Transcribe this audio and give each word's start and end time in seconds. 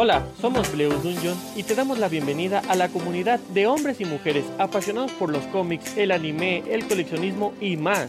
Hola, 0.00 0.24
somos 0.40 0.72
Bleus 0.72 1.02
Dungeon 1.02 1.36
y 1.56 1.64
te 1.64 1.74
damos 1.74 1.98
la 1.98 2.08
bienvenida 2.08 2.62
a 2.68 2.76
la 2.76 2.88
comunidad 2.88 3.40
de 3.52 3.66
hombres 3.66 4.00
y 4.00 4.04
mujeres 4.04 4.44
apasionados 4.56 5.10
por 5.10 5.28
los 5.28 5.44
cómics, 5.46 5.96
el 5.96 6.12
anime, 6.12 6.62
el 6.72 6.86
coleccionismo 6.86 7.52
y 7.60 7.76
más. 7.76 8.08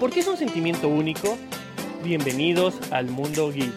¿Por 0.00 0.10
qué 0.10 0.20
es 0.20 0.28
un 0.28 0.38
sentimiento 0.38 0.88
único? 0.88 1.36
Bienvenidos 2.02 2.90
al 2.90 3.10
mundo 3.10 3.52
geek. 3.52 3.70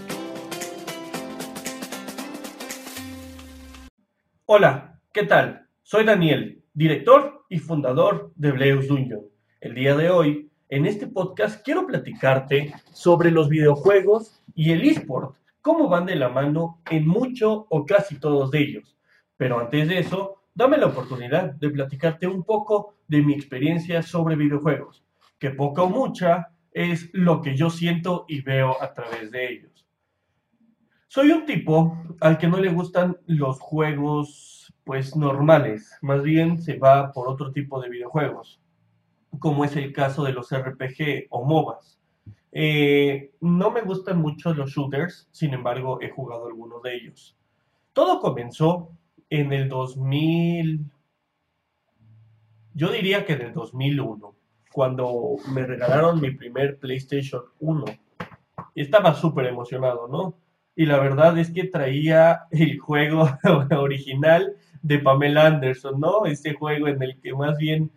Hola, 4.45 5.01
¿qué 5.11 5.23
tal? 5.23 5.67
Soy 5.81 6.05
Daniel, 6.05 6.63
director 6.73 7.43
y 7.49 7.59
fundador 7.59 8.31
de 8.37 8.53
Bleus 8.53 8.87
Dungeon. 8.87 9.25
El 9.59 9.75
día 9.75 9.97
de 9.97 10.09
hoy, 10.11 10.49
en 10.69 10.85
este 10.85 11.07
podcast, 11.07 11.61
quiero 11.61 11.85
platicarte 11.87 12.73
sobre 12.93 13.31
los 13.31 13.49
videojuegos 13.49 14.41
y 14.55 14.71
el 14.71 14.83
eSport 14.83 15.35
cómo 15.63 15.87
van 15.87 16.05
de 16.05 16.17
la 16.17 16.29
mano 16.29 16.81
en 16.91 17.07
mucho 17.07 17.65
o 17.69 17.85
casi 17.85 18.19
todos 18.19 18.51
de 18.51 18.59
ellos. 18.59 18.97
Pero 19.37 19.59
antes 19.59 19.87
de 19.87 19.97
eso, 19.97 20.43
dame 20.53 20.77
la 20.77 20.87
oportunidad 20.87 21.53
de 21.53 21.69
platicarte 21.69 22.27
un 22.27 22.43
poco 22.43 22.97
de 23.07 23.23
mi 23.23 23.33
experiencia 23.33 24.03
sobre 24.03 24.35
videojuegos, 24.35 25.03
que 25.39 25.51
poca 25.51 25.81
o 25.81 25.89
mucha 25.89 26.49
es 26.71 27.09
lo 27.13 27.41
que 27.41 27.55
yo 27.55 27.69
siento 27.69 28.25
y 28.27 28.41
veo 28.41 28.81
a 28.81 28.93
través 28.93 29.31
de 29.31 29.51
ellos. 29.51 29.87
Soy 31.07 31.31
un 31.31 31.45
tipo 31.45 31.97
al 32.19 32.37
que 32.37 32.47
no 32.47 32.57
le 32.57 32.69
gustan 32.69 33.17
los 33.25 33.59
juegos 33.59 34.73
pues 34.83 35.15
normales, 35.15 35.97
más 36.01 36.23
bien 36.23 36.61
se 36.61 36.77
va 36.77 37.13
por 37.13 37.29
otro 37.29 37.53
tipo 37.53 37.79
de 37.79 37.89
videojuegos, 37.89 38.61
como 39.39 39.63
es 39.63 39.77
el 39.77 39.93
caso 39.93 40.25
de 40.25 40.33
los 40.33 40.53
RPG 40.53 41.27
o 41.29 41.45
MOBAs. 41.45 42.02
Eh, 42.55 43.31
no 43.41 43.71
me 43.71 43.81
gustan 43.81 44.19
mucho 44.19 44.53
los 44.53 44.71
shooters, 44.71 45.27
sin 45.31 45.55
embargo 45.55 45.99
he 46.01 46.09
jugado 46.09 46.45
algunos 46.47 46.83
de 46.83 46.95
ellos. 46.95 47.35
Todo 47.93 48.19
comenzó 48.19 48.91
en 49.29 49.51
el 49.51 49.67
2000, 49.67 50.85
yo 52.75 52.91
diría 52.91 53.25
que 53.25 53.33
en 53.33 53.41
el 53.41 53.53
2001, 53.53 54.35
cuando 54.71 55.35
me 55.51 55.65
regalaron 55.65 56.21
mi 56.21 56.31
primer 56.31 56.77
PlayStation 56.77 57.41
1. 57.59 57.85
Estaba 58.75 59.15
súper 59.15 59.47
emocionado, 59.47 60.07
¿no? 60.07 60.35
Y 60.75 60.85
la 60.85 60.99
verdad 60.99 61.37
es 61.37 61.51
que 61.51 61.65
traía 61.65 62.43
el 62.51 62.79
juego 62.79 63.29
original 63.77 64.55
de 64.81 64.99
Pamela 64.99 65.47
Anderson, 65.47 65.99
¿no? 65.99 66.25
Ese 66.25 66.53
juego 66.53 66.87
en 66.87 67.01
el 67.01 67.19
que 67.19 67.33
más 67.33 67.57
bien 67.57 67.91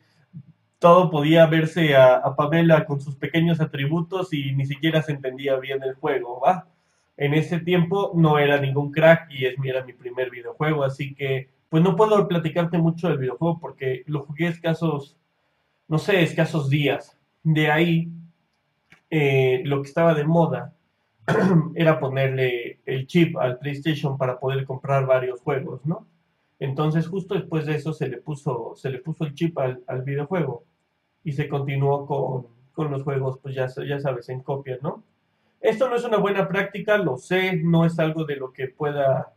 todo 0.79 1.11
podía 1.11 1.47
verse 1.47 1.97
a, 1.97 2.35
Pamela 2.37 2.85
con 2.85 3.01
sus 3.01 3.17
pequeños 3.17 3.61
atributos 3.61 4.33
y 4.33 4.53
ni 4.53 4.67
siquiera 4.67 5.03
se 5.03 5.13
entendía 5.13 5.57
bien 5.57 5.83
el 5.83 5.95
juego, 5.95 6.41
¿va? 6.41 6.69
En 7.17 7.33
ese 7.35 7.61
tiempo 7.61 8.13
no 8.15 8.39
era 8.39 8.61
ningún 8.61 8.93
crack 8.93 9.31
y 9.31 9.47
es, 9.47 9.55
era 9.65 9.85
mi 9.85 9.95
primer 9.95 10.31
videojuego, 10.31 10.85
así 10.85 11.15
que 11.15 11.49
pues 11.71 11.83
no 11.83 11.97
puedo 11.97 12.29
platicarte 12.29 12.79
mucho 12.79 13.09
del 13.09 13.19
videojuego 13.19 13.59
porque 13.59 14.05
lo 14.07 14.25
jugué 14.25 14.49
escasos, 14.49 15.17
no 15.89 15.99
sé, 15.99 16.23
escasos 16.23 16.69
días. 16.69 17.19
De 17.43 17.71
ahí, 17.71 18.11
eh, 19.11 19.63
lo 19.65 19.83
que 19.83 19.89
estaba 19.89 20.15
de 20.15 20.25
moda 20.25 20.75
era 21.75 21.99
ponerle 21.99 22.81
el 22.85 23.07
chip 23.07 23.37
al 23.39 23.59
PlayStation 23.59 24.17
para 24.19 24.39
poder 24.39 24.65
comprar 24.65 25.07
varios 25.07 25.41
juegos, 25.41 25.85
¿no? 25.87 26.07
Entonces, 26.59 27.07
justo 27.07 27.35
después 27.35 27.67
de 27.67 27.75
eso 27.75 27.93
se 27.93 28.09
le 28.09 28.19
puso, 28.19 28.75
se 28.77 28.91
le 28.91 28.99
puso 28.99 29.25
el 29.25 29.35
chip 29.35 29.59
al, 29.59 30.03
videojuego 30.03 30.65
y 31.23 31.33
se 31.33 31.49
continuó 31.49 32.07
con, 32.07 32.91
los 32.91 33.03
juegos, 33.03 33.39
pues 33.43 33.55
ya, 33.55 33.67
ya 33.87 34.01
sabes, 34.01 34.29
en 34.29 34.41
copia, 34.41 34.79
¿no? 34.83 35.03
Esto 35.61 35.89
no 35.89 35.97
es 35.97 36.05
una 36.05 36.19
buena 36.19 36.47
práctica, 36.49 36.99
lo 36.99 37.17
sé, 37.17 37.57
no 37.57 37.85
es 37.85 37.99
algo 37.99 38.25
de 38.25 38.37
lo 38.37 38.53
que 38.53 38.69
pueda, 38.69 39.33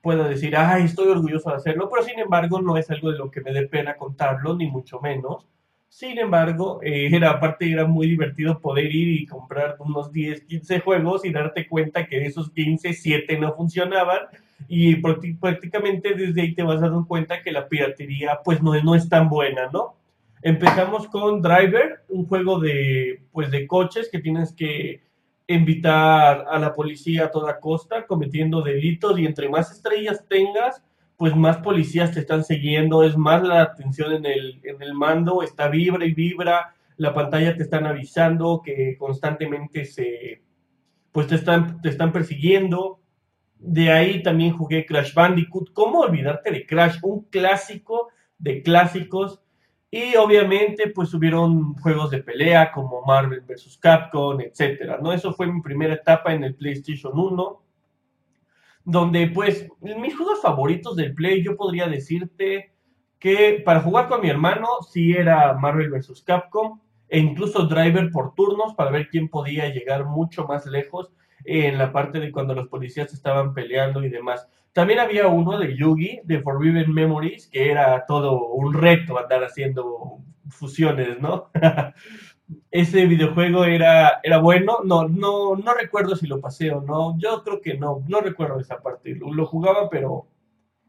pueda 0.00 0.28
decir, 0.28 0.56
ay, 0.56 0.84
estoy 0.84 1.08
orgulloso 1.08 1.50
de 1.50 1.56
hacerlo, 1.56 1.88
pero 1.90 2.04
sin 2.04 2.18
embargo 2.18 2.60
no 2.60 2.76
es 2.76 2.90
algo 2.90 3.10
de 3.10 3.18
lo 3.18 3.30
que 3.30 3.40
me 3.40 3.52
dé 3.52 3.66
pena 3.66 3.96
contarlo, 3.96 4.54
ni 4.54 4.68
mucho 4.68 5.00
menos. 5.00 5.46
Sin 5.88 6.18
embargo, 6.18 6.80
eh, 6.82 7.08
era, 7.12 7.30
aparte 7.30 7.70
era 7.70 7.86
muy 7.86 8.06
divertido 8.06 8.60
poder 8.60 8.94
ir 8.94 9.20
y 9.20 9.26
comprar 9.26 9.76
unos 9.80 10.12
10, 10.12 10.42
15 10.42 10.80
juegos 10.80 11.24
y 11.24 11.32
darte 11.32 11.66
cuenta 11.66 12.06
que 12.06 12.20
de 12.20 12.26
esos 12.26 12.50
15, 12.50 12.92
7 12.92 13.38
no 13.38 13.54
funcionaban 13.54 14.20
y 14.66 14.96
prácticamente 14.96 16.14
desde 16.14 16.42
ahí 16.42 16.54
te 16.54 16.62
vas 16.62 16.80
dando 16.80 17.06
cuenta 17.06 17.42
que 17.42 17.52
la 17.52 17.68
piratería 17.68 18.40
pues 18.44 18.62
no, 18.62 18.74
no 18.82 18.94
es 18.94 19.08
tan 19.08 19.28
buena, 19.28 19.68
¿no? 19.72 19.94
Empezamos 20.42 21.08
con 21.08 21.42
Driver, 21.42 22.04
un 22.08 22.26
juego 22.26 22.60
de, 22.60 23.22
pues, 23.32 23.50
de 23.50 23.66
coches 23.66 24.08
que 24.10 24.20
tienes 24.20 24.52
que 24.52 25.02
invitar 25.48 26.46
a 26.48 26.58
la 26.58 26.74
policía 26.74 27.24
a 27.24 27.30
toda 27.30 27.58
costa 27.58 28.06
cometiendo 28.06 28.62
delitos 28.62 29.18
y 29.18 29.26
entre 29.26 29.48
más 29.48 29.72
estrellas 29.72 30.24
tengas, 30.28 30.82
pues 31.16 31.34
más 31.34 31.56
policías 31.58 32.12
te 32.12 32.20
están 32.20 32.44
siguiendo, 32.44 33.02
es 33.02 33.16
más 33.16 33.42
la 33.42 33.62
atención 33.62 34.12
en 34.12 34.26
el, 34.26 34.60
en 34.62 34.80
el 34.80 34.94
mando, 34.94 35.42
está 35.42 35.68
vibra 35.68 36.04
y 36.04 36.14
vibra, 36.14 36.74
la 36.96 37.14
pantalla 37.14 37.56
te 37.56 37.62
están 37.62 37.86
avisando 37.86 38.62
que 38.64 38.96
constantemente 38.98 39.84
se, 39.84 40.42
pues 41.10 41.26
te 41.26 41.36
están, 41.36 41.80
te 41.80 41.88
están 41.88 42.12
persiguiendo. 42.12 43.00
De 43.58 43.90
ahí 43.90 44.22
también 44.22 44.56
jugué 44.56 44.86
Crash 44.86 45.12
Bandicoot. 45.14 45.72
¿Cómo 45.72 46.00
olvidarte 46.00 46.50
de 46.50 46.64
Crash? 46.64 46.98
Un 47.02 47.24
clásico 47.24 48.08
de 48.38 48.62
clásicos. 48.62 49.42
Y 49.90 50.16
obviamente, 50.16 50.90
pues 50.90 51.12
hubieron 51.14 51.74
juegos 51.74 52.10
de 52.10 52.22
pelea 52.22 52.70
como 52.72 53.02
Marvel 53.02 53.40
vs. 53.40 53.78
Capcom, 53.80 54.40
etcétera, 54.40 54.98
¿no? 55.02 55.12
Eso 55.12 55.32
fue 55.32 55.46
mi 55.46 55.60
primera 55.62 55.94
etapa 55.94 56.34
en 56.34 56.44
el 56.44 56.54
PlayStation 56.54 57.18
1. 57.18 57.62
Donde, 58.84 59.26
pues, 59.28 59.66
mis 59.80 60.16
juegos 60.16 60.40
favoritos 60.40 60.94
del 60.96 61.14
Play, 61.14 61.42
yo 61.42 61.56
podría 61.56 61.88
decirte 61.88 62.72
que 63.18 63.62
para 63.64 63.80
jugar 63.80 64.08
con 64.08 64.20
mi 64.20 64.28
hermano, 64.28 64.68
sí 64.88 65.12
era 65.12 65.54
Marvel 65.54 65.90
vs. 65.90 66.22
Capcom, 66.22 66.80
e 67.08 67.18
incluso 67.18 67.66
Driver 67.66 68.10
por 68.10 68.34
turnos 68.34 68.74
para 68.74 68.90
ver 68.90 69.08
quién 69.08 69.28
podía 69.28 69.68
llegar 69.70 70.04
mucho 70.04 70.46
más 70.46 70.66
lejos 70.66 71.10
en 71.44 71.78
la 71.78 71.92
parte 71.92 72.20
de 72.20 72.32
cuando 72.32 72.54
los 72.54 72.68
policías 72.68 73.12
estaban 73.12 73.54
peleando 73.54 74.04
y 74.04 74.08
demás. 74.08 74.48
También 74.72 75.00
había 75.00 75.26
uno 75.26 75.58
de 75.58 75.76
Yugi, 75.76 76.20
de 76.24 76.40
Forbidden 76.40 76.92
Memories, 76.92 77.48
que 77.48 77.70
era 77.70 78.04
todo 78.06 78.48
un 78.48 78.74
reto 78.74 79.18
andar 79.18 79.42
haciendo 79.42 80.20
fusiones, 80.50 81.20
¿no? 81.20 81.50
Ese 82.70 83.06
videojuego 83.06 83.64
era, 83.64 84.20
era 84.22 84.38
bueno, 84.38 84.78
no, 84.84 85.06
no, 85.06 85.56
no 85.56 85.74
recuerdo 85.74 86.16
si 86.16 86.26
lo 86.26 86.40
pasé 86.40 86.70
o 86.70 86.80
no, 86.80 87.18
yo 87.18 87.42
creo 87.44 87.60
que 87.60 87.76
no, 87.76 88.02
no 88.08 88.20
recuerdo 88.20 88.58
esa 88.58 88.80
parte, 88.80 89.14
lo, 89.16 89.46
jugaba 89.46 89.90
pero 89.90 90.28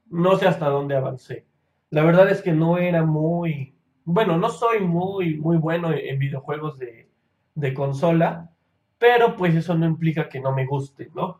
no 0.09 0.37
sé 0.37 0.47
hasta 0.47 0.69
dónde 0.69 0.95
avancé. 0.95 1.45
La 1.89 2.03
verdad 2.03 2.29
es 2.29 2.41
que 2.41 2.53
no 2.53 2.77
era 2.77 3.03
muy, 3.03 3.75
bueno, 4.05 4.37
no 4.37 4.49
soy 4.49 4.79
muy, 4.79 5.37
muy 5.37 5.57
bueno 5.57 5.91
en 5.91 6.19
videojuegos 6.19 6.77
de, 6.79 7.09
de 7.55 7.73
consola, 7.73 8.51
pero 8.99 9.35
pues 9.35 9.55
eso 9.55 9.73
no 9.75 9.87
implica 9.87 10.29
que 10.29 10.39
no 10.39 10.53
me 10.53 10.65
guste, 10.65 11.09
¿no? 11.15 11.39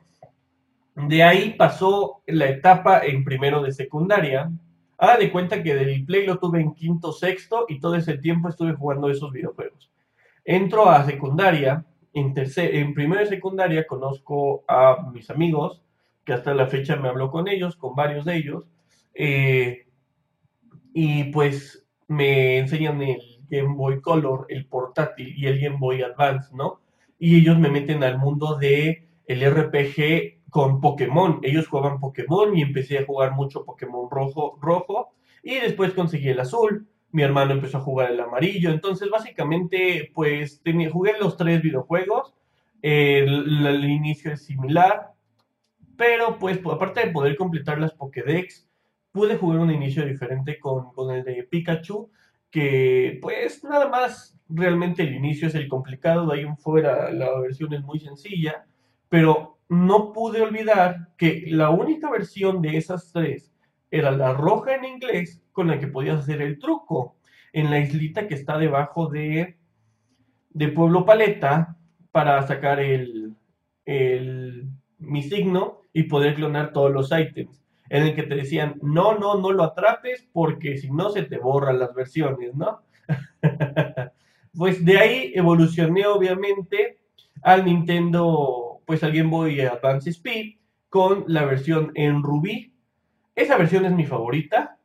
De 0.95 1.23
ahí 1.23 1.53
pasó 1.53 2.23
la 2.25 2.49
etapa 2.49 3.05
en 3.05 3.23
primero 3.23 3.61
de 3.61 3.71
secundaria. 3.71 4.51
Haga 4.97 5.17
de 5.17 5.31
cuenta 5.31 5.61
que 5.61 5.75
del 5.75 6.05
Play 6.05 6.25
lo 6.25 6.39
tuve 6.39 6.61
en 6.61 6.73
quinto, 6.73 7.11
sexto 7.11 7.65
y 7.69 7.79
todo 7.79 7.95
ese 7.95 8.17
tiempo 8.17 8.49
estuve 8.49 8.73
jugando 8.73 9.09
esos 9.09 9.31
videojuegos. 9.31 9.91
Entro 10.43 10.89
a 10.89 11.05
secundaria, 11.05 11.85
en, 12.13 12.33
en 12.35 12.93
primero 12.93 13.21
de 13.21 13.27
secundaria 13.27 13.85
conozco 13.85 14.63
a 14.67 15.09
mis 15.13 15.29
amigos, 15.29 15.83
que 16.25 16.33
hasta 16.33 16.53
la 16.53 16.67
fecha 16.67 16.95
me 16.95 17.07
hablo 17.07 17.31
con 17.31 17.47
ellos, 17.47 17.75
con 17.75 17.95
varios 17.95 18.25
de 18.25 18.35
ellos, 18.35 18.67
eh, 19.13 19.87
y 20.93 21.25
pues 21.25 21.85
me 22.07 22.57
enseñan 22.57 23.01
el 23.01 23.21
Game 23.49 23.75
Boy 23.75 24.01
Color, 24.01 24.47
el 24.49 24.65
portátil 24.65 25.33
y 25.37 25.47
el 25.47 25.59
Game 25.59 25.77
Boy 25.77 26.01
Advance, 26.01 26.55
¿no? 26.55 26.81
Y 27.19 27.37
ellos 27.37 27.59
me 27.59 27.69
meten 27.69 28.03
al 28.03 28.17
mundo 28.17 28.57
de 28.57 29.07
el 29.27 29.45
RPG 29.45 30.39
con 30.49 30.81
Pokémon. 30.81 31.39
Ellos 31.43 31.67
jugaban 31.67 31.99
Pokémon 31.99 32.57
y 32.57 32.61
empecé 32.61 32.97
a 32.97 33.05
jugar 33.05 33.33
mucho 33.33 33.65
Pokémon 33.65 34.09
rojo, 34.09 34.57
rojo 34.61 35.11
y 35.43 35.55
después 35.59 35.93
conseguí 35.93 36.29
el 36.29 36.39
azul. 36.39 36.87
Mi 37.11 37.23
hermano 37.23 37.53
empezó 37.53 37.77
a 37.77 37.81
jugar 37.81 38.11
el 38.11 38.19
amarillo. 38.19 38.71
Entonces, 38.71 39.09
básicamente, 39.09 40.11
pues 40.13 40.61
tenía, 40.63 40.89
jugué 40.89 41.13
los 41.19 41.37
tres 41.37 41.61
videojuegos. 41.61 42.33
El, 42.81 43.83
inicio 43.83 44.31
es 44.31 44.45
similar, 44.45 45.11
pero 45.97 46.39
pues 46.39 46.59
aparte 46.71 47.01
de 47.01 47.11
poder 47.11 47.35
completar 47.35 47.79
las 47.79 47.93
Pokédex, 47.93 48.69
pude 49.11 49.35
jugar 49.35 49.59
un 49.59 49.71
inicio 49.71 50.05
diferente 50.05 50.59
con, 50.59 50.93
con 50.93 51.13
el 51.13 51.25
de 51.25 51.43
Pikachu, 51.43 52.09
que 52.51 53.19
pues 53.21 53.63
nada 53.63 53.87
más 53.87 54.37
realmente 54.49 55.03
el 55.03 55.13
inicio 55.15 55.47
es 55.47 55.55
el 55.55 55.67
complicado, 55.67 56.27
de 56.27 56.37
ahí 56.37 56.45
en 56.45 56.57
fuera 56.57 57.11
la 57.11 57.39
versión 57.39 57.73
es 57.73 57.83
muy 57.83 57.99
sencilla, 57.99 58.65
pero 59.07 59.59
no 59.69 60.11
pude 60.13 60.41
olvidar 60.41 61.09
que 61.17 61.43
la 61.47 61.69
única 61.69 62.09
versión 62.09 62.61
de 62.61 62.77
esas 62.77 63.11
tres 63.11 63.53
era 63.91 64.11
la 64.11 64.33
roja 64.33 64.75
en 64.75 64.85
inglés 64.85 65.41
con 65.51 65.67
la 65.67 65.79
que 65.79 65.87
podías 65.87 66.19
hacer 66.19 66.41
el 66.41 66.59
truco 66.59 67.15
en 67.53 67.69
la 67.69 67.79
islita 67.79 68.27
que 68.27 68.35
está 68.35 68.57
debajo 68.57 69.07
de, 69.07 69.57
de 70.49 70.67
Pueblo 70.69 71.05
Paleta 71.05 71.77
para 72.11 72.41
sacar 72.47 72.79
el, 72.79 73.35
el, 73.85 74.69
mi 74.97 75.23
signo 75.23 75.81
y 75.93 76.03
poder 76.03 76.35
clonar 76.35 76.73
todos 76.73 76.91
los 76.91 77.11
ítems. 77.11 77.58
En 77.89 78.03
el 78.03 78.15
que 78.15 78.23
te 78.23 78.35
decían, 78.35 78.75
no, 78.81 79.17
no, 79.17 79.35
no 79.37 79.51
lo 79.51 79.63
atrapes 79.63 80.27
porque 80.31 80.77
si 80.77 80.91
no 80.91 81.09
se 81.09 81.23
te 81.23 81.37
borran 81.37 81.79
las 81.79 81.93
versiones, 81.93 82.55
¿no? 82.55 82.83
pues 84.57 84.85
de 84.85 84.97
ahí 84.97 85.31
evolucioné 85.35 86.05
obviamente 86.05 86.99
al 87.41 87.65
Nintendo, 87.65 88.81
pues 88.85 89.03
al 89.03 89.11
Game 89.13 89.29
Boy 89.29 89.61
Advance 89.61 90.09
Speed 90.09 90.57
con 90.89 91.25
la 91.27 91.45
versión 91.45 91.91
en 91.95 92.23
Ruby. 92.23 92.73
Esa 93.35 93.57
versión 93.57 93.85
es 93.85 93.91
mi 93.91 94.05
favorita 94.05 94.77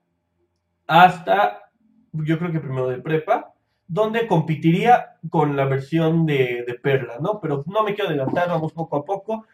hasta, 0.87 1.71
yo 2.13 2.39
creo 2.39 2.53
que 2.53 2.61
primero 2.61 2.89
de 2.89 2.99
prepa, 2.99 3.55
donde 3.87 4.27
competiría 4.27 5.17
con 5.31 5.57
la 5.57 5.65
versión 5.67 6.27
de, 6.27 6.65
de 6.67 6.75
Perla, 6.75 7.19
¿no? 7.21 7.41
Pero 7.41 7.65
no 7.67 7.83
me 7.83 7.95
quiero 7.95 8.11
adelantar, 8.11 8.49
vamos 8.49 8.73
poco 8.73 8.97
a 8.97 9.05
poco. 9.05 9.47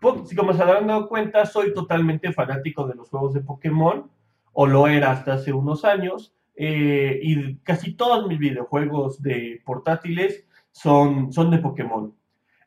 Como 0.00 0.52
se 0.52 0.62
habrán 0.62 0.86
dado 0.86 1.08
cuenta, 1.08 1.46
soy 1.46 1.72
totalmente 1.72 2.32
fanático 2.32 2.86
de 2.86 2.94
los 2.94 3.08
juegos 3.08 3.32
de 3.34 3.40
Pokémon, 3.40 4.10
o 4.52 4.66
lo 4.66 4.86
era 4.86 5.10
hasta 5.10 5.34
hace 5.34 5.52
unos 5.52 5.84
años, 5.84 6.34
eh, 6.56 7.18
y 7.22 7.56
casi 7.56 7.94
todos 7.94 8.28
mis 8.28 8.38
videojuegos 8.38 9.20
de 9.22 9.60
portátiles 9.64 10.46
son, 10.70 11.32
son 11.32 11.50
de 11.50 11.58
Pokémon. 11.58 12.14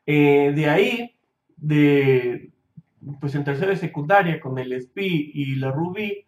Eh, 0.04 0.52
de 0.54 0.68
ahí, 0.68 1.16
de, 1.56 2.50
pues 3.20 3.34
en 3.34 3.44
tercera 3.44 3.72
y 3.72 3.76
secundaria, 3.76 4.40
con 4.40 4.58
el 4.58 4.72
SP 4.72 5.04
y 5.06 5.56
la 5.56 5.70
Ruby, 5.70 6.26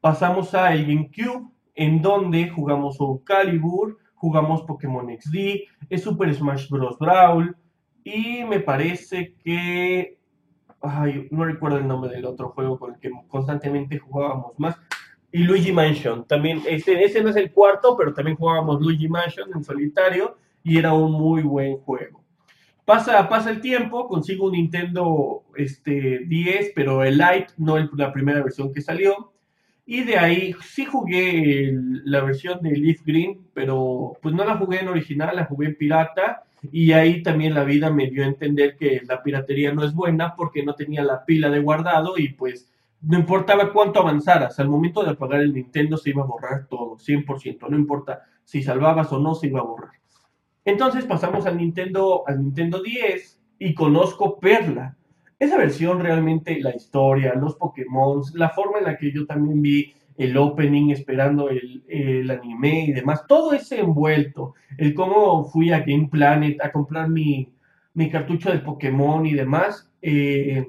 pasamos 0.00 0.54
a 0.54 0.72
el 0.72 0.86
GameCube, 0.86 1.50
en 1.74 2.00
donde 2.00 2.48
jugamos 2.48 2.96
Soul 2.96 3.22
Calibur, 3.24 3.98
jugamos 4.14 4.62
Pokémon 4.62 5.06
XD, 5.06 5.36
es 5.90 6.02
Super 6.02 6.34
Smash 6.34 6.68
Bros. 6.68 6.98
Brawl, 6.98 7.56
y 8.02 8.44
me 8.44 8.60
parece 8.60 9.34
que 9.44 10.15
ay, 10.80 11.28
no 11.30 11.44
recuerdo 11.44 11.78
el 11.78 11.88
nombre 11.88 12.10
del 12.10 12.24
otro 12.24 12.50
juego 12.50 12.78
con 12.78 12.94
el 12.94 13.00
que 13.00 13.10
constantemente 13.28 13.98
jugábamos 13.98 14.58
más. 14.58 14.76
Y 15.32 15.38
Luigi 15.38 15.72
Mansion, 15.72 16.26
también, 16.26 16.62
ese, 16.66 17.02
ese 17.02 17.22
no 17.22 17.30
es 17.30 17.36
el 17.36 17.52
cuarto, 17.52 17.96
pero 17.96 18.14
también 18.14 18.36
jugábamos 18.36 18.80
Luigi 18.80 19.08
Mansion 19.08 19.50
en 19.54 19.64
solitario 19.64 20.36
y 20.62 20.78
era 20.78 20.94
un 20.94 21.12
muy 21.12 21.42
buen 21.42 21.78
juego. 21.78 22.24
Pasa, 22.84 23.28
pasa 23.28 23.50
el 23.50 23.60
tiempo, 23.60 24.06
consigo 24.06 24.46
un 24.46 24.52
Nintendo 24.52 25.42
este, 25.56 26.20
10, 26.20 26.72
pero 26.74 27.02
el 27.02 27.18
Lite, 27.18 27.48
no 27.56 27.76
la 27.78 28.12
primera 28.12 28.42
versión 28.42 28.72
que 28.72 28.80
salió. 28.80 29.32
Y 29.84 30.04
de 30.04 30.18
ahí 30.18 30.54
sí 30.62 30.84
jugué 30.84 31.72
la 32.04 32.22
versión 32.22 32.60
de 32.62 32.70
Leaf 32.70 33.02
Green, 33.04 33.46
pero 33.54 34.12
pues 34.22 34.34
no 34.34 34.44
la 34.44 34.56
jugué 34.56 34.80
en 34.80 34.88
original, 34.88 35.34
la 35.36 35.46
jugué 35.46 35.66
en 35.66 35.76
pirata 35.76 36.45
y 36.72 36.92
ahí 36.92 37.22
también 37.22 37.54
la 37.54 37.64
vida 37.64 37.90
me 37.90 38.10
dio 38.10 38.24
a 38.24 38.28
entender 38.28 38.76
que 38.76 39.00
la 39.06 39.22
piratería 39.22 39.72
no 39.72 39.84
es 39.84 39.94
buena 39.94 40.34
porque 40.36 40.62
no 40.62 40.74
tenía 40.74 41.02
la 41.02 41.24
pila 41.24 41.50
de 41.50 41.60
guardado 41.60 42.18
y 42.18 42.30
pues 42.30 42.70
no 43.02 43.18
importaba 43.18 43.72
cuánto 43.72 44.00
avanzaras, 44.00 44.58
al 44.58 44.68
momento 44.68 45.02
de 45.02 45.10
apagar 45.10 45.40
el 45.40 45.54
Nintendo 45.54 45.96
se 45.96 46.10
iba 46.10 46.22
a 46.22 46.26
borrar 46.26 46.66
todo, 46.66 46.96
100%, 46.96 47.68
no 47.68 47.76
importa 47.76 48.22
si 48.44 48.62
salvabas 48.62 49.12
o 49.12 49.18
no, 49.18 49.34
se 49.34 49.48
iba 49.48 49.60
a 49.60 49.64
borrar. 49.64 49.92
Entonces 50.64 51.04
pasamos 51.04 51.46
al 51.46 51.56
Nintendo, 51.56 52.24
al 52.26 52.42
Nintendo 52.42 52.82
10 52.82 53.40
y 53.60 53.74
conozco 53.74 54.38
Perla. 54.40 54.96
Esa 55.38 55.58
versión 55.58 56.00
realmente, 56.00 56.58
la 56.60 56.74
historia, 56.74 57.34
los 57.34 57.56
Pokémon, 57.56 58.22
la 58.34 58.50
forma 58.50 58.78
en 58.78 58.84
la 58.84 58.96
que 58.96 59.12
yo 59.12 59.26
también 59.26 59.60
vi 59.62 59.94
el 60.18 60.36
opening, 60.36 60.90
esperando 60.90 61.48
el, 61.50 62.30
anime 62.30 62.86
y 62.86 62.92
demás, 62.92 63.26
todo 63.26 63.52
ese 63.52 63.80
envuelto, 63.80 64.54
el 64.78 64.94
cómo 64.94 65.44
fui 65.44 65.72
a 65.72 65.80
Game 65.80 66.08
Planet 66.10 66.62
a 66.62 66.72
comprar 66.72 67.08
mi, 67.08 67.52
cartucho 68.10 68.50
de 68.50 68.58
Pokémon 68.58 69.26
y 69.26 69.34
demás, 69.34 69.90
eh, 70.02 70.66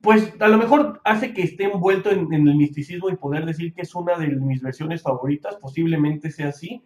pues 0.00 0.34
a 0.38 0.48
lo 0.48 0.58
mejor 0.58 1.00
hace 1.04 1.34
que 1.34 1.42
esté 1.42 1.64
envuelto 1.64 2.10
en, 2.10 2.32
en, 2.32 2.46
el 2.46 2.54
misticismo 2.54 3.10
y 3.10 3.16
poder 3.16 3.44
decir 3.44 3.74
que 3.74 3.82
es 3.82 3.94
una 3.94 4.16
de 4.16 4.28
mis 4.28 4.62
versiones 4.62 5.02
favoritas, 5.02 5.56
posiblemente 5.56 6.30
sea 6.30 6.48
así, 6.48 6.82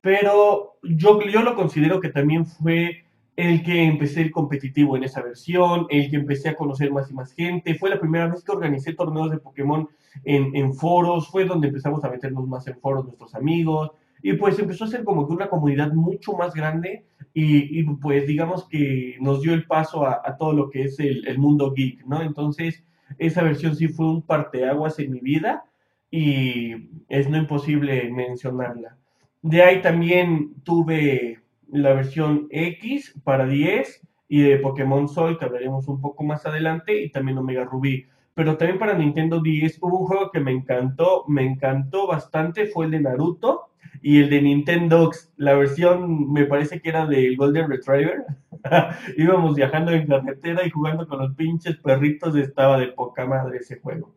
pero 0.00 0.78
yo, 0.82 1.20
yo 1.22 1.42
lo 1.42 1.54
considero 1.54 2.00
que 2.00 2.10
también 2.10 2.46
fue 2.46 3.04
el 3.38 3.62
que 3.62 3.84
empecé 3.84 4.22
el 4.22 4.32
competitivo 4.32 4.96
en 4.96 5.04
esa 5.04 5.22
versión, 5.22 5.86
el 5.90 6.10
que 6.10 6.16
empecé 6.16 6.48
a 6.48 6.56
conocer 6.56 6.90
más 6.90 7.08
y 7.08 7.14
más 7.14 7.32
gente. 7.32 7.76
Fue 7.76 7.88
la 7.88 8.00
primera 8.00 8.26
vez 8.26 8.42
que 8.42 8.50
organicé 8.50 8.94
torneos 8.94 9.30
de 9.30 9.38
Pokémon 9.38 9.88
en, 10.24 10.56
en 10.56 10.74
foros, 10.74 11.28
fue 11.28 11.44
donde 11.44 11.68
empezamos 11.68 12.02
a 12.02 12.10
meternos 12.10 12.48
más 12.48 12.66
en 12.66 12.80
foros 12.80 13.04
nuestros 13.04 13.36
amigos. 13.36 13.92
Y 14.24 14.32
pues 14.32 14.58
empezó 14.58 14.86
a 14.86 14.88
ser 14.88 15.04
como 15.04 15.24
que 15.24 15.34
una 15.34 15.48
comunidad 15.48 15.92
mucho 15.92 16.32
más 16.32 16.52
grande 16.52 17.04
y, 17.32 17.84
pues 17.84 18.26
digamos 18.26 18.66
que 18.66 19.16
nos 19.20 19.40
dio 19.40 19.54
el 19.54 19.68
paso 19.68 20.04
a, 20.04 20.20
a 20.24 20.36
todo 20.36 20.52
lo 20.52 20.68
que 20.68 20.82
es 20.82 20.98
el, 20.98 21.24
el, 21.28 21.38
mundo 21.38 21.72
geek, 21.72 22.04
¿no? 22.06 22.20
Entonces 22.20 22.82
esa 23.18 23.44
versión 23.44 23.76
sí 23.76 23.86
fue 23.86 24.06
un 24.06 24.22
parteaguas 24.22 24.98
en 24.98 25.12
mi 25.12 25.20
vida 25.20 25.62
y 26.10 26.90
es 27.08 27.30
no 27.30 27.38
imposible 27.38 28.10
mencionarla. 28.10 28.96
De 29.42 29.62
ahí 29.62 29.80
también 29.80 30.54
tuve 30.64 31.38
la 31.70 31.92
versión 31.92 32.48
X 32.50 33.14
para 33.24 33.46
10 33.46 34.06
y 34.28 34.42
de 34.42 34.58
Pokémon 34.58 35.08
Sol, 35.08 35.38
que 35.38 35.44
hablaremos 35.44 35.88
un 35.88 36.00
poco 36.00 36.22
más 36.22 36.44
adelante, 36.46 37.02
y 37.02 37.10
también 37.10 37.38
Omega 37.38 37.64
Ruby. 37.64 38.06
Pero 38.34 38.56
también 38.56 38.78
para 38.78 38.94
Nintendo 38.94 39.40
10 39.40 39.78
hubo 39.80 40.00
un 40.00 40.06
juego 40.06 40.30
que 40.30 40.40
me 40.40 40.52
encantó, 40.52 41.24
me 41.26 41.44
encantó 41.44 42.06
bastante, 42.06 42.66
fue 42.66 42.84
el 42.84 42.92
de 42.92 43.00
Naruto 43.00 43.70
y 44.00 44.20
el 44.20 44.30
de 44.30 44.42
Nintendo, 44.42 45.10
la 45.36 45.54
versión 45.54 46.32
me 46.32 46.44
parece 46.44 46.80
que 46.80 46.90
era 46.90 47.06
del 47.06 47.36
Golden 47.36 47.68
Retriever. 47.68 48.26
Íbamos 49.16 49.56
viajando 49.56 49.90
en 49.92 50.06
carretera 50.06 50.64
y 50.64 50.70
jugando 50.70 51.08
con 51.08 51.18
los 51.18 51.34
pinches 51.34 51.76
perritos, 51.78 52.36
estaba 52.36 52.78
de 52.78 52.88
poca 52.88 53.26
madre 53.26 53.58
ese 53.58 53.80
juego. 53.80 54.14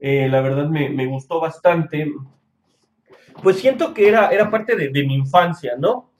Eh, 0.00 0.28
la 0.28 0.40
verdad 0.42 0.68
me, 0.68 0.90
me, 0.90 1.06
gustó 1.06 1.40
bastante. 1.40 2.12
Pues 3.42 3.58
siento 3.58 3.94
que 3.94 4.08
era, 4.08 4.28
era 4.28 4.50
parte 4.50 4.76
de 4.76 5.04
mi 5.06 5.14
infancia, 5.14 5.76
¿no? 5.78 6.11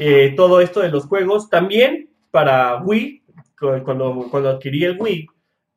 Eh, 0.00 0.34
todo 0.36 0.60
esto 0.60 0.78
de 0.78 0.90
los 0.90 1.06
juegos. 1.06 1.50
También 1.50 2.08
para 2.30 2.80
Wii, 2.82 3.24
cuando, 3.84 4.28
cuando 4.30 4.50
adquirí 4.50 4.84
el 4.84 4.96
Wii, 4.96 5.26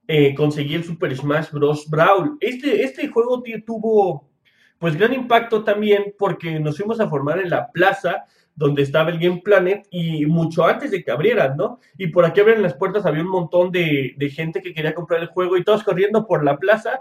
eh, 0.07 0.35
conseguí 0.35 0.75
el 0.75 0.83
Super 0.83 1.15
Smash 1.17 1.49
Bros. 1.51 1.89
Brawl. 1.89 2.37
Este, 2.39 2.83
este 2.83 3.07
juego 3.07 3.41
tuvo 3.65 4.29
pues 4.77 4.95
gran 4.95 5.13
impacto 5.13 5.63
también 5.63 6.13
porque 6.19 6.59
nos 6.59 6.77
fuimos 6.77 6.99
a 6.99 7.09
formar 7.09 7.39
en 7.39 7.49
la 7.49 7.71
plaza 7.71 8.25
donde 8.53 8.83
estaba 8.83 9.09
el 9.09 9.17
Game 9.17 9.41
Planet 9.43 9.87
y 9.89 10.27
mucho 10.27 10.65
antes 10.65 10.91
de 10.91 11.03
que 11.03 11.09
abrieran, 11.09 11.57
¿no? 11.57 11.79
Y 11.97 12.07
por 12.07 12.23
aquí 12.23 12.41
abren 12.41 12.61
las 12.61 12.75
puertas 12.75 13.07
había 13.07 13.23
un 13.23 13.29
montón 13.29 13.71
de, 13.71 14.13
de 14.17 14.29
gente 14.29 14.61
que 14.61 14.73
quería 14.73 14.93
comprar 14.93 15.21
el 15.21 15.29
juego 15.29 15.57
y 15.57 15.63
todos 15.63 15.83
corriendo 15.83 16.27
por 16.27 16.43
la 16.43 16.57
plaza 16.57 16.99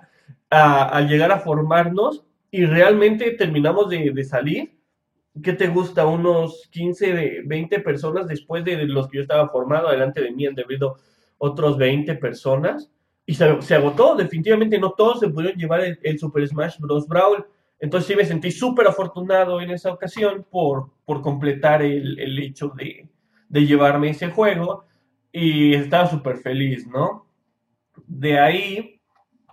al 0.48 1.06
llegar 1.06 1.32
a 1.32 1.40
formarnos 1.40 2.24
y 2.50 2.64
realmente 2.64 3.30
terminamos 3.32 3.90
de, 3.90 4.10
de 4.10 4.24
salir 4.24 4.79
¿qué 5.42 5.52
te 5.52 5.68
gusta? 5.68 6.06
Unos 6.06 6.68
15, 6.70 7.42
20 7.44 7.80
personas 7.80 8.26
después 8.26 8.64
de 8.64 8.84
los 8.84 9.08
que 9.08 9.18
yo 9.18 9.22
estaba 9.22 9.48
formado, 9.48 9.88
adelante 9.88 10.20
de 10.20 10.32
mí 10.32 10.46
han 10.46 10.54
debido 10.54 10.96
otros 11.38 11.78
20 11.78 12.14
personas. 12.16 12.90
Y 13.26 13.34
se, 13.34 13.62
se, 13.62 13.74
agotó, 13.74 14.16
definitivamente 14.16 14.78
no 14.78 14.92
todos 14.92 15.20
se 15.20 15.28
pudieron 15.28 15.58
llevar 15.58 15.82
el, 16.02 16.18
Super 16.18 16.46
Smash 16.46 16.78
Bros. 16.78 17.06
Brawl. 17.06 17.46
Entonces 17.78 18.08
sí 18.08 18.16
me 18.16 18.24
sentí 18.24 18.50
súper 18.50 18.88
afortunado 18.88 19.60
en 19.60 19.70
esa 19.70 19.92
ocasión 19.92 20.44
por, 20.50 20.90
por 21.04 21.22
completar 21.22 21.82
el, 21.82 22.18
el 22.18 22.38
hecho 22.38 22.68
de, 22.68 23.08
de, 23.48 23.66
llevarme 23.66 24.10
ese 24.10 24.30
juego. 24.30 24.84
Y 25.32 25.74
estaba 25.74 26.08
súper 26.08 26.38
feliz, 26.38 26.86
¿no? 26.88 27.26
De 28.06 28.38
ahí, 28.38 29.00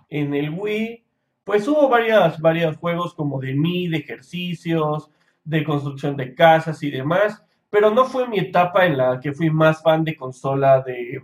en 0.08 0.34
el 0.34 0.50
Wii, 0.50 1.04
pues 1.44 1.66
hubo 1.68 1.88
varias, 1.88 2.40
varios 2.40 2.76
juegos 2.76 3.14
como 3.14 3.40
de 3.40 3.54
mí, 3.54 3.88
de 3.88 3.98
ejercicios, 3.98 5.10
de 5.48 5.64
construcción 5.64 6.14
de 6.14 6.34
casas 6.34 6.82
y 6.82 6.90
demás, 6.90 7.42
pero 7.70 7.90
no 7.90 8.04
fue 8.04 8.28
mi 8.28 8.38
etapa 8.38 8.84
en 8.84 8.98
la 8.98 9.18
que 9.18 9.32
fui 9.32 9.48
más 9.48 9.82
fan 9.82 10.04
de 10.04 10.14
consola 10.14 10.82
de, 10.82 11.22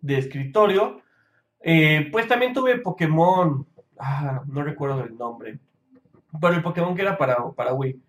de 0.00 0.18
escritorio. 0.18 1.02
Eh, 1.60 2.08
pues 2.10 2.26
también 2.26 2.54
tuve 2.54 2.78
Pokémon, 2.78 3.66
ah, 3.98 4.42
no 4.46 4.62
recuerdo 4.62 5.04
el 5.04 5.18
nombre, 5.18 5.58
pero 6.40 6.54
el 6.54 6.62
Pokémon 6.62 6.94
que 6.94 7.02
era 7.02 7.18
para, 7.18 7.36
para 7.50 7.74
Wii, 7.74 8.00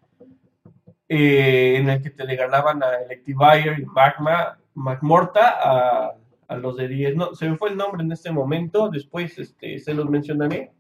eh, 1.10 1.76
en 1.78 1.90
el 1.90 2.02
que 2.02 2.12
te 2.12 2.24
regalaban 2.24 2.82
a 2.82 3.02
Electivire 3.02 3.76
y 3.82 3.86
Magma, 3.86 4.58
Magmorta 4.74 6.14
a, 6.48 6.56
los 6.56 6.78
de 6.78 6.88
10. 6.88 7.16
No, 7.18 7.36
se 7.36 7.50
me 7.50 7.58
fue 7.58 7.72
el 7.72 7.78
nombre 7.78 8.04
en 8.04 8.12
este 8.14 8.32
momento, 8.32 8.90
después 8.90 9.38
este, 9.38 9.80
se 9.80 9.94
los 9.94 10.10
mencionaré. 10.10 10.72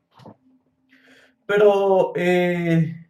Pero 1.45 2.13
eh, 2.15 3.06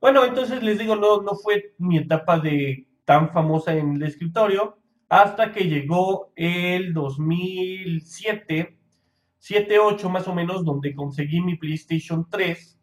bueno, 0.00 0.24
entonces 0.24 0.62
les 0.62 0.78
digo, 0.78 0.96
no, 0.96 1.22
no 1.22 1.34
fue 1.34 1.74
mi 1.78 1.98
etapa 1.98 2.38
de 2.38 2.86
tan 3.04 3.30
famosa 3.32 3.74
en 3.74 3.96
el 3.96 4.02
escritorio 4.04 4.78
hasta 5.08 5.52
que 5.52 5.64
llegó 5.64 6.32
el 6.36 6.94
2007, 6.94 8.78
7, 9.38 9.78
8 9.78 10.08
más 10.08 10.28
o 10.28 10.34
menos, 10.34 10.64
donde 10.64 10.94
conseguí 10.94 11.40
mi 11.40 11.56
PlayStation 11.56 12.26
3. 12.30 12.78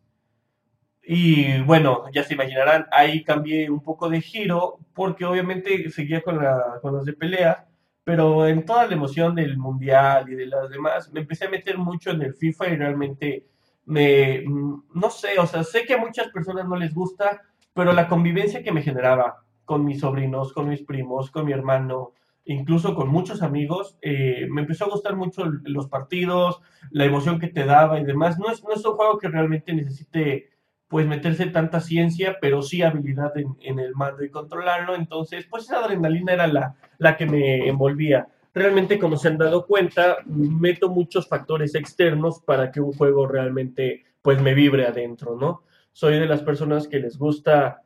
Y 1.04 1.62
bueno, 1.62 2.04
ya 2.14 2.24
se 2.24 2.34
imaginarán, 2.34 2.86
ahí 2.92 3.24
cambié 3.24 3.70
un 3.70 3.82
poco 3.82 4.10
de 4.10 4.20
giro, 4.20 4.80
porque 4.94 5.24
obviamente 5.24 5.90
seguía 5.90 6.22
con, 6.22 6.38
la, 6.44 6.80
con 6.82 6.94
los 6.94 7.06
de 7.06 7.14
pelea, 7.14 7.66
pero 8.04 8.46
en 8.46 8.66
toda 8.66 8.86
la 8.88 8.94
emoción 8.94 9.34
del 9.34 9.58
mundial 9.58 10.30
y 10.30 10.36
de 10.36 10.48
las 10.48 10.70
demás, 10.70 11.12
me 11.14 11.22
empecé 11.22 11.46
a 11.46 11.50
meter 11.50 11.78
mucho 11.78 12.12
en 12.12 12.22
el 12.24 12.34
FIFA 12.36 12.68
y 12.68 12.76
realmente 12.76 13.48
me, 13.88 14.44
mm, 14.46 14.84
no 14.94 15.10
sé, 15.10 15.40
o 15.40 15.48
sea, 15.48 15.64
sé 15.64 15.86
que 15.86 15.96
a 15.96 15.98
muchas 15.98 16.28
personas 16.30 16.68
no 16.68 16.76
les 16.76 16.94
gusta, 16.94 17.42
pero 17.74 17.94
la 17.94 18.08
convivencia 18.08 18.62
que 18.62 18.72
me 18.72 18.82
generaba 18.82 19.44
con 19.66 19.84
mis 19.86 20.02
sobrinos, 20.02 20.54
con 20.54 20.70
mis 20.70 20.84
primos, 20.84 21.32
con 21.32 21.46
mi 21.46 21.54
hermano, 21.54 22.14
incluso 22.46 22.96
con 22.96 23.10
muchos 23.10 23.42
amigos, 23.42 23.98
eh, 24.02 24.48
me 24.50 24.62
empezó 24.62 24.86
a 24.86 24.90
gustar 24.90 25.16
mucho 25.16 25.46
los 25.64 25.88
partidos, 25.88 26.62
la 26.92 27.06
emoción 27.06 27.40
que 27.40 27.48
te 27.48 27.66
daba 27.66 28.00
y 28.00 28.04
demás. 28.06 28.38
No 28.40 28.52
es, 28.52 28.64
no 28.64 28.74
es 28.74 28.86
un 28.86 28.94
juego 28.94 29.18
que 29.18 29.30
realmente 29.30 29.74
necesite 29.74 30.50
pues 30.88 31.06
meterse 31.06 31.48
tanta 31.48 31.82
ciencia, 31.82 32.38
pero 32.40 32.62
sí 32.62 32.82
habilidad 32.82 33.34
en, 33.38 33.80
el 33.80 33.94
mando 33.96 34.24
y 34.24 34.30
controlarlo. 34.30 34.96
Entonces, 34.96 35.46
pues 35.50 35.64
esa 35.64 35.80
adrenalina 35.80 36.34
era 36.34 36.48
la, 36.48 36.76
la 36.98 37.18
que 37.18 37.26
me 37.26 37.68
envolvía. 37.68 38.28
Realmente, 38.58 38.98
como 38.98 39.18
se 39.18 39.28
han 39.28 39.38
dado 39.38 39.68
cuenta, 39.68 40.18
meto 40.26 40.90
muchos 40.90 41.28
factores 41.28 41.76
externos 41.76 42.42
para 42.42 42.72
que 42.72 42.82
un 42.82 42.92
juego 42.92 43.28
realmente 43.28 44.04
pues 44.22 44.42
me 44.42 44.56
vibre 44.56 44.88
adentro, 44.88 45.38
¿no? 45.40 45.64
Soy 45.94 46.20
de 46.20 46.26
las 46.26 46.42
personas 46.42 46.88
que 46.88 47.00
les 47.00 47.18
gusta, 47.18 47.84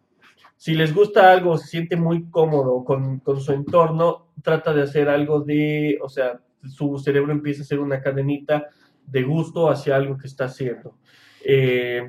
si 0.56 0.74
les 0.74 0.96
gusta 0.96 1.32
algo, 1.32 1.58
se 1.58 1.68
siente 1.68 1.98
muy 1.98 2.30
cómodo 2.30 2.86
con, 2.86 3.20
con 3.20 3.42
su 3.42 3.52
entorno, 3.52 4.32
trata 4.42 4.74
de 4.74 4.84
hacer 4.84 5.10
algo 5.10 5.42
de, 5.42 6.00
o 6.02 6.08
sea, 6.08 6.40
su 6.66 6.98
cerebro 7.00 7.34
empieza 7.34 7.62
a 7.62 7.64
hacer 7.64 7.80
una 7.80 8.02
cadenita 8.02 8.70
de 9.06 9.24
gusto 9.24 9.70
hacia 9.70 9.98
algo 9.98 10.18
que 10.18 10.28
está 10.28 10.46
haciendo. 10.46 10.96
Eh, 11.44 12.08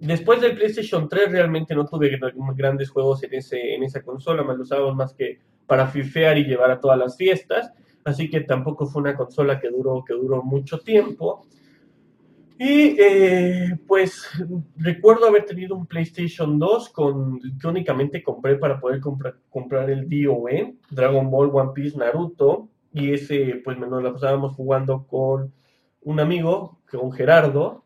después 0.00 0.40
del 0.40 0.56
PlayStation 0.56 1.08
3 1.08 1.30
realmente 1.30 1.74
no 1.74 1.86
tuve 1.86 2.18
grandes 2.56 2.90
juegos 2.90 3.22
en, 3.22 3.34
ese, 3.34 3.74
en 3.74 3.84
esa 3.84 4.02
consola, 4.02 4.42
más 4.42 4.56
lo 4.56 4.62
usábamos 4.62 4.96
más 4.96 5.14
que 5.14 5.38
para 5.70 5.86
fifear 5.86 6.36
y 6.36 6.46
llevar 6.46 6.72
a 6.72 6.80
todas 6.80 6.98
las 6.98 7.16
fiestas, 7.16 7.72
así 8.04 8.28
que 8.28 8.40
tampoco 8.40 8.86
fue 8.86 9.02
una 9.02 9.16
consola 9.16 9.60
que 9.60 9.68
duró, 9.68 10.04
que 10.04 10.14
duró 10.14 10.42
mucho 10.42 10.80
tiempo. 10.80 11.46
Y 12.58 12.96
eh, 12.98 13.78
pues 13.86 14.28
recuerdo 14.76 15.28
haber 15.28 15.44
tenido 15.44 15.76
un 15.76 15.86
PlayStation 15.86 16.58
2 16.58 16.88
con, 16.88 17.38
que 17.60 17.68
únicamente 17.68 18.20
compré 18.20 18.56
para 18.56 18.80
poder 18.80 19.00
comprar, 19.00 19.88
el 19.90 20.08
DOE, 20.10 20.74
Dragon 20.90 21.30
Ball, 21.30 21.50
One 21.52 21.70
Piece, 21.72 21.96
Naruto, 21.96 22.68
y 22.92 23.14
ese 23.14 23.62
pues 23.64 23.78
nos 23.78 24.02
la 24.02 24.12
pasábamos 24.12 24.56
jugando 24.56 25.06
con 25.06 25.52
un 26.02 26.18
amigo, 26.18 26.80
con 26.90 27.12
Gerardo, 27.12 27.84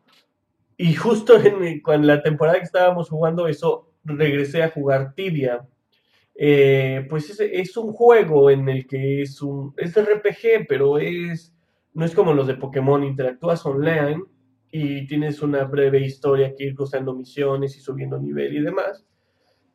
y 0.75 0.95
justo 0.95 1.35
en, 1.39 2.07
la 2.07 2.23
temporada 2.23 2.57
que 2.57 2.65
estábamos 2.65 3.09
jugando 3.09 3.47
eso, 3.47 3.91
regresé 4.03 4.63
a 4.63 4.71
jugar 4.71 5.13
Tibia. 5.13 5.67
Eh, 6.37 7.07
pues 7.09 7.39
es, 7.39 7.77
un 7.77 7.93
juego 7.93 8.49
en 8.49 8.67
el 8.67 8.85
que 8.85 9.21
es 9.21 9.41
un 9.41 9.73
es 9.77 9.95
RPG, 9.95 10.67
pero 10.67 10.97
es 10.97 11.55
no 11.93 12.03
es 12.03 12.13
como 12.13 12.33
los 12.33 12.47
de 12.47 12.55
Pokémon, 12.55 13.05
interactúas 13.05 13.65
online 13.65 14.21
y 14.69 15.07
tienes 15.07 15.41
una 15.41 15.63
breve 15.63 16.01
historia 16.01 16.53
que 16.53 16.65
ir 16.65 16.75
cruzando 16.75 17.15
misiones 17.15 17.77
y 17.77 17.79
subiendo 17.79 18.19
nivel 18.19 18.57
y 18.57 18.61
demás. 18.61 19.05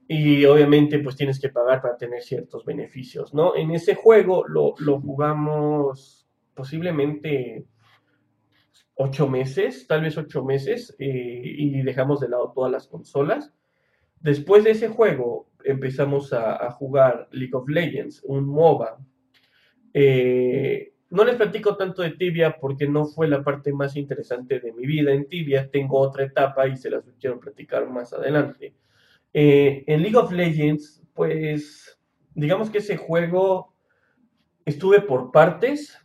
Y 0.07 0.45
obviamente 0.45 0.99
pues 0.99 1.17
tienes 1.17 1.40
que 1.40 1.49
pagar 1.49 1.81
para 1.81 1.97
tener 1.97 2.23
ciertos 2.23 2.64
beneficios, 2.67 3.33
¿no? 3.33 3.57
En 3.57 3.71
ese 3.71 3.95
juego 3.95 4.47
lo, 4.47 4.75
lo 4.79 5.00
jugamos 5.00 6.29
posiblemente 6.55 7.64
ocho 8.97 9.29
meses, 9.29 9.87
tal 9.87 10.02
vez 10.02 10.19
ocho 10.19 10.45
meses, 10.45 10.95
eh, 10.99 11.43
y 11.43 11.83
dejamos 11.83 12.21
de 12.21 12.29
lado 12.29 12.52
todas 12.55 12.71
las 12.71 12.87
consolas. 12.87 13.55
Después 14.21 14.64
de 14.64 14.73
ese 14.73 14.88
juego 14.88 15.50
empezamos 15.64 16.33
a, 16.33 16.71
jugar 16.73 17.29
League 17.33 17.55
of 17.55 17.69
Legends, 17.69 18.23
un 18.25 18.47
MOBA. 18.47 18.99
Eh, 19.93 20.93
no 21.11 21.25
les 21.25 21.37
platico 21.37 21.76
tanto 21.76 22.02
de 22.02 22.11
Tibia 22.11 22.57
porque 22.61 22.87
no 22.87 23.07
fue 23.07 23.29
la 23.29 23.43
parte 23.43 23.73
más 23.73 23.97
interesante 23.97 24.61
de 24.61 24.73
mi 24.73 24.87
vida 24.87 25.12
en 25.12 25.29
Tibia. 25.29 25.71
Tengo 25.71 25.99
otra 25.99 26.25
etapa 26.25 26.69
y 26.69 26.76
se 26.76 26.90
las 26.90 27.05
quiero 27.19 27.40
platicar 27.40 27.88
más 27.88 28.12
adelante. 28.12 28.75
Eh, 29.33 29.85
en 29.87 30.02
League 30.02 30.17
of 30.17 30.33
Legends, 30.33 31.02
pues 31.14 31.99
digamos 32.35 32.71
que 32.71 32.79
ese 32.79 32.97
juego 32.97 33.75
estuve 34.64 35.00
por 35.00 35.33
partes 35.33 35.99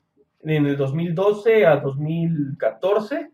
en 0.43 0.65
el 0.65 0.77
2012 0.77 1.65
a 1.65 1.77
2014 1.77 3.31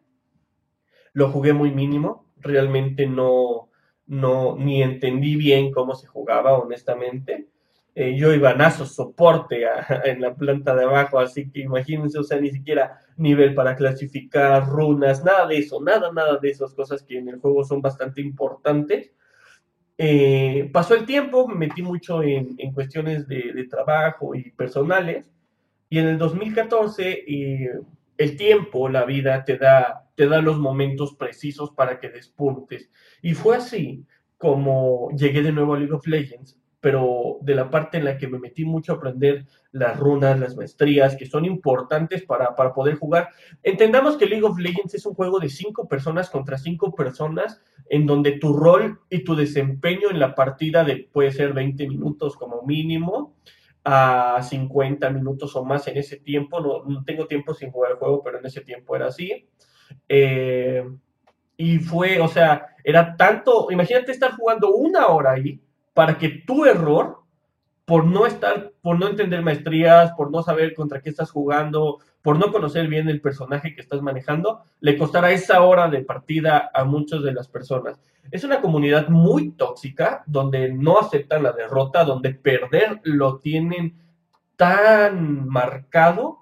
lo 1.13 1.29
jugué 1.29 1.53
muy 1.53 1.71
mínimo, 1.71 2.31
realmente 2.37 3.05
no, 3.05 3.69
no, 4.11 4.57
ni 4.57 4.83
entendí 4.83 5.37
bien 5.37 5.71
cómo 5.71 5.95
se 5.95 6.05
jugaba, 6.05 6.57
honestamente. 6.57 7.47
Eh, 7.95 8.17
yo 8.17 8.33
iba 8.33 8.49
a 8.49 8.55
naso 8.55 8.85
soporte 8.85 9.63
en 10.03 10.19
la 10.19 10.35
planta 10.35 10.75
de 10.75 10.83
abajo, 10.83 11.17
así 11.17 11.49
que 11.49 11.61
imagínense, 11.61 12.19
o 12.19 12.23
sea, 12.23 12.37
ni 12.39 12.51
siquiera 12.51 12.99
nivel 13.15 13.55
para 13.55 13.73
clasificar 13.73 14.67
runas, 14.67 15.23
nada 15.23 15.47
de 15.47 15.59
eso, 15.59 15.81
nada, 15.81 16.11
nada 16.11 16.37
de 16.37 16.49
esas 16.49 16.73
cosas 16.73 17.03
que 17.03 17.19
en 17.19 17.29
el 17.29 17.39
juego 17.39 17.63
son 17.63 17.81
bastante 17.81 18.19
importantes. 18.19 19.13
Eh, 19.97 20.69
pasó 20.73 20.93
el 20.95 21.05
tiempo, 21.05 21.47
me 21.47 21.67
metí 21.67 21.81
mucho 21.81 22.21
en, 22.21 22.55
en 22.57 22.73
cuestiones 22.73 23.25
de, 23.29 23.53
de, 23.53 23.63
trabajo 23.69 24.35
y 24.35 24.51
personales, 24.51 25.31
y 25.89 25.99
en 25.99 26.07
el 26.07 26.17
2014, 26.17 27.25
el 28.17 28.37
tiempo, 28.37 28.89
la 28.89 29.05
vida, 29.05 29.45
te 29.45 29.57
da, 29.57 30.09
te 30.21 30.27
da 30.27 30.39
los 30.39 30.59
momentos 30.59 31.15
precisos 31.15 31.71
para 31.71 31.99
que 31.99 32.07
despuntes. 32.07 32.91
Y 33.23 33.33
fue 33.33 33.55
así 33.55 34.05
como 34.37 35.09
llegué 35.17 35.41
de 35.41 35.51
nuevo 35.51 35.73
a 35.73 35.79
League 35.79 35.95
of 35.95 36.05
Legends, 36.05 36.59
pero 36.79 37.39
de 37.41 37.55
la 37.55 37.71
parte 37.71 37.97
en 37.97 38.05
la 38.05 38.19
que 38.19 38.27
me 38.27 38.37
metí 38.37 38.63
mucho 38.63 38.91
a 38.91 38.95
aprender 38.97 39.47
las 39.71 39.99
runas, 39.99 40.39
las 40.39 40.55
maestrías, 40.55 41.15
que 41.15 41.25
son 41.25 41.43
importantes 41.45 42.21
para, 42.21 42.55
para, 42.55 42.71
poder 42.71 42.97
jugar. 42.97 43.29
Entendamos 43.63 44.15
que 44.15 44.27
League 44.27 44.45
of 44.45 44.59
Legends 44.59 44.93
es 44.93 45.07
un 45.07 45.15
juego 45.15 45.39
de 45.39 45.49
cinco 45.49 45.87
personas 45.87 46.29
contra 46.29 46.59
cinco 46.59 46.93
personas, 46.93 47.59
en 47.89 48.05
donde 48.05 48.33
tu 48.33 48.53
rol 48.53 48.99
y 49.09 49.23
tu 49.23 49.35
desempeño 49.35 50.11
en 50.11 50.19
la 50.19 50.35
partida 50.35 50.83
de, 50.83 51.09
puede 51.11 51.31
ser 51.31 51.53
20 51.53 51.87
minutos 51.87 52.35
como 52.35 52.61
mínimo, 52.61 53.33
a 53.83 54.39
50 54.43 55.09
minutos 55.09 55.55
o 55.55 55.65
más 55.65 55.87
en 55.87 55.97
ese 55.97 56.17
tiempo. 56.17 56.59
No, 56.59 57.03
tengo 57.03 57.25
tiempo 57.25 57.55
sin 57.55 57.71
jugar 57.71 57.93
el 57.93 57.97
juego, 57.97 58.21
pero 58.21 58.37
en 58.37 58.45
ese 58.45 58.61
tiempo 58.61 58.95
era 58.95 59.07
así. 59.07 59.47
Eh, 60.07 60.83
y 61.57 61.79
fue, 61.79 62.19
o 62.19 62.27
sea, 62.27 62.67
era 62.83 63.15
tanto, 63.15 63.67
imagínate 63.71 64.11
estar 64.11 64.31
jugando 64.31 64.73
una 64.73 65.07
hora 65.07 65.31
ahí 65.31 65.61
para 65.93 66.17
que 66.17 66.29
tu 66.29 66.65
error, 66.65 67.19
por 67.85 68.05
no 68.05 68.25
estar, 68.25 68.71
por 68.81 68.97
no 68.99 69.07
entender 69.07 69.41
maestrías, 69.41 70.11
por 70.13 70.31
no 70.31 70.41
saber 70.43 70.73
contra 70.73 71.01
qué 71.01 71.09
estás 71.09 71.29
jugando, 71.29 71.99
por 72.21 72.37
no 72.39 72.51
conocer 72.51 72.87
bien 72.87 73.09
el 73.09 73.21
personaje 73.21 73.75
que 73.75 73.81
estás 73.81 74.01
manejando, 74.01 74.61
le 74.79 74.97
costara 74.97 75.31
esa 75.31 75.61
hora 75.61 75.87
de 75.89 76.01
partida 76.01 76.71
a 76.73 76.83
muchas 76.83 77.23
de 77.23 77.33
las 77.33 77.47
personas. 77.47 77.99
Es 78.31 78.43
una 78.43 78.61
comunidad 78.61 79.09
muy 79.09 79.51
tóxica, 79.51 80.23
donde 80.25 80.71
no 80.71 80.99
aceptan 80.99 81.43
la 81.43 81.51
derrota, 81.51 82.03
donde 82.03 82.33
perder 82.33 83.01
lo 83.03 83.39
tienen 83.39 83.95
tan 84.55 85.47
marcado 85.47 86.40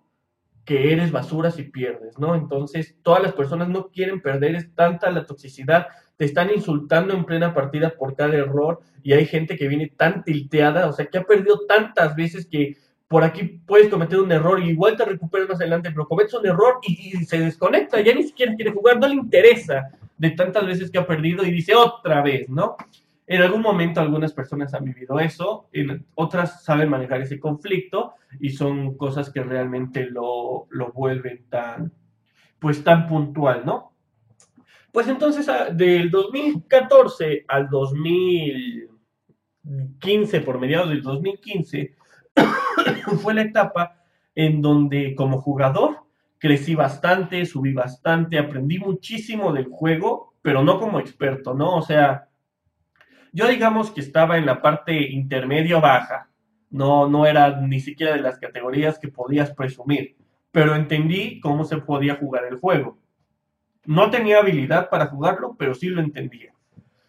que 0.69 0.93
eres 0.93 1.11
basura 1.11 1.49
si 1.49 1.63
pierdes, 1.63 2.19
¿no? 2.19 2.35
Entonces, 2.35 2.95
todas 3.01 3.23
las 3.23 3.33
personas 3.33 3.69
no 3.69 3.87
quieren 3.87 4.21
perder, 4.21 4.53
es 4.53 4.71
tanta 4.75 5.09
la 5.09 5.25
toxicidad, 5.25 5.87
te 6.15 6.25
están 6.25 6.51
insultando 6.51 7.15
en 7.15 7.25
plena 7.25 7.55
partida 7.55 7.95
por 7.97 8.15
cada 8.15 8.35
error 8.35 8.79
y 9.01 9.13
hay 9.13 9.25
gente 9.25 9.57
que 9.57 9.67
viene 9.67 9.91
tan 9.97 10.23
tilteada, 10.23 10.85
o 10.85 10.93
sea, 10.93 11.07
que 11.07 11.17
ha 11.17 11.23
perdido 11.23 11.65
tantas 11.67 12.15
veces 12.15 12.45
que 12.45 12.77
por 13.07 13.23
aquí 13.23 13.59
puedes 13.65 13.89
cometer 13.89 14.19
un 14.19 14.31
error 14.31 14.61
y 14.61 14.69
igual 14.69 14.95
te 14.95 15.05
recuperas 15.05 15.49
más 15.49 15.59
adelante, 15.59 15.89
pero 15.89 16.07
cometes 16.07 16.35
un 16.35 16.45
error 16.45 16.75
y, 16.83 17.25
se 17.25 17.39
desconecta, 17.39 17.99
ya 18.01 18.13
ni 18.13 18.21
siquiera 18.21 18.53
quiere 18.53 18.71
jugar, 18.71 18.99
no 18.99 19.07
le 19.07 19.15
interesa 19.15 19.89
de 20.19 20.29
tantas 20.29 20.67
veces 20.67 20.91
que 20.91 20.99
ha 20.99 21.07
perdido 21.07 21.43
y 21.43 21.49
dice 21.49 21.73
otra 21.73 22.21
vez, 22.21 22.47
¿no? 22.47 22.77
En 23.29 23.41
algún 23.43 23.61
momento 23.61 24.01
algunas 24.01 24.33
personas 24.33 24.73
han 24.73 24.85
vivido 24.85 25.19
eso, 25.19 25.69
en 25.71 26.07
otras 26.15 26.63
saben 26.63 26.89
manejar 26.89 27.21
ese 27.21 27.39
conflicto 27.39 28.15
y 28.39 28.49
son 28.49 28.97
cosas 28.97 29.29
que 29.29 29.43
realmente 29.43 30.09
lo, 30.09 30.65
lo 30.71 30.91
vuelven 30.91 31.45
tan, 31.47 31.93
pues 32.57 32.83
tan 32.83 33.05
puntual, 33.05 33.67
¿no? 33.67 33.93
Pues 34.91 35.07
entonces 35.07 35.47
del 35.73 36.09
2014 36.09 37.45
al 37.47 37.69
2015, 37.69 40.41
por 40.41 40.59
mediados 40.59 40.89
del 40.89 41.03
2015, 41.03 41.95
fue 43.21 43.35
la 43.35 43.43
etapa 43.43 44.01
en 44.33 44.59
donde 44.59 45.13
como 45.13 45.39
jugador 45.39 45.97
crecí 46.39 46.73
bastante, 46.73 47.45
subí 47.45 47.73
bastante, 47.73 48.39
aprendí 48.39 48.79
muchísimo 48.79 49.53
del 49.53 49.67
juego, 49.67 50.33
pero 50.41 50.63
no 50.63 50.79
como 50.79 50.99
experto, 50.99 51.53
¿no? 51.53 51.75
O 51.75 51.83
sea, 51.83 52.28
yo 53.31 53.47
digamos 53.47 53.91
que 53.91 54.01
estaba 54.01 54.37
en 54.37 54.45
la 54.45 54.61
parte 54.61 55.11
intermedio 55.11 55.81
baja, 55.81 56.29
no, 56.69 57.09
no 57.09 57.25
era 57.25 57.59
ni 57.61 57.79
siquiera 57.79 58.13
de 58.13 58.21
las 58.21 58.39
categorías 58.39 58.99
que 58.99 59.07
podías 59.07 59.51
presumir, 59.51 60.15
pero 60.51 60.75
entendí 60.75 61.39
cómo 61.39 61.63
se 61.63 61.77
podía 61.77 62.15
jugar 62.15 62.45
el 62.45 62.57
juego. 62.57 62.97
No 63.85 64.11
tenía 64.11 64.39
habilidad 64.39 64.89
para 64.89 65.07
jugarlo, 65.07 65.55
pero 65.57 65.73
sí 65.73 65.87
lo 65.87 66.01
entendía. 66.01 66.53